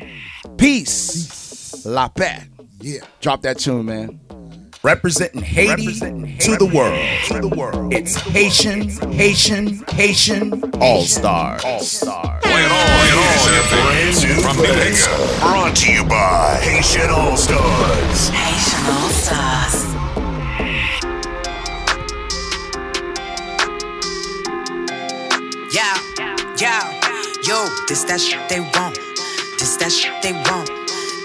[0.57, 1.85] Peace.
[1.85, 2.45] La paix.
[2.79, 3.01] Yeah.
[3.19, 4.21] Drop that tune, man.
[4.83, 6.99] Representing Haiti to the world.
[7.27, 7.93] To the world.
[7.93, 11.63] It's Haitian, Haitian, Haitian All Stars.
[11.63, 12.43] All Stars.
[12.43, 12.51] From
[14.57, 15.07] the mix.
[15.39, 18.27] Brought to you by Haitian All Stars.
[18.27, 19.85] Haitian All Stars.
[25.73, 25.97] Yeah,
[26.57, 26.91] yeah,
[27.47, 28.99] yo, this that shit they want.
[29.59, 30.67] This that shit they want.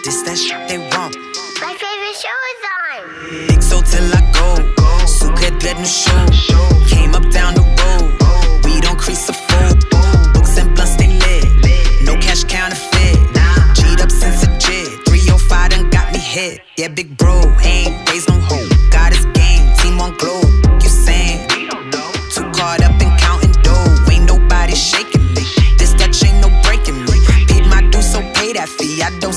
[0.05, 1.28] This that shit they want.
[1.61, 3.61] My favorite show is on.
[3.61, 4.79] So till I go.
[5.79, 6.69] No show.
[6.87, 8.65] Came up down the road.
[8.65, 9.75] We don't crease a fool.
[10.33, 11.45] Books and blunts they lit.
[12.05, 13.19] No cash counterfeit.
[13.75, 15.05] Cheat up since a jit.
[15.07, 16.61] 305 done got me hit.
[16.77, 17.43] Yeah, big bro.
[17.63, 18.71] Ain't raised no hope.
[18.91, 19.75] Got his game.
[19.79, 20.47] Team on globe.
[20.83, 21.49] You saying?
[21.49, 24.11] Too caught up in counting dough.
[24.11, 25.43] Ain't nobody shaking me.
[25.77, 27.19] This Dutch ain't no breaking me.
[27.49, 29.03] Paid my due, so pay that fee.
[29.03, 29.33] I don't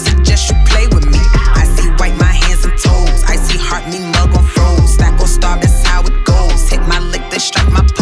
[7.71, 8.00] my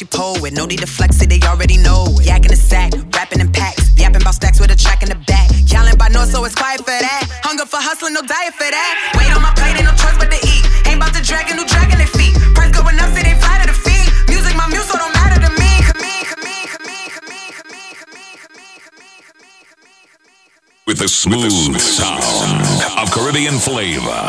[0.00, 0.54] she pull it.
[0.54, 2.24] No need to flex it, they already know it.
[2.24, 3.92] Yak in the sack, rapping in packs.
[4.00, 5.52] Yapping about stacks with a track in the back.
[5.68, 7.28] Yelling by north, so it's quiet for that.
[7.44, 8.92] Hunger for hustling, no diet for that.
[9.12, 10.64] Weight on my plate, ain't no choice but to eat.
[10.88, 12.32] Ain't about to drag a new dragon their feet.
[12.56, 14.08] Price going up, say they fly to the feet.
[14.32, 15.70] Music, my muse, so don't matter to me.
[15.84, 19.84] Come me, come me, come me, come me, come me, come me, come me, come
[19.84, 20.40] me.
[20.88, 22.64] With the smooth sound
[22.96, 24.24] of Caribbean flavor.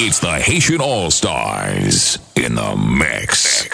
[0.00, 3.68] It's the Haitian All Stars in the mix.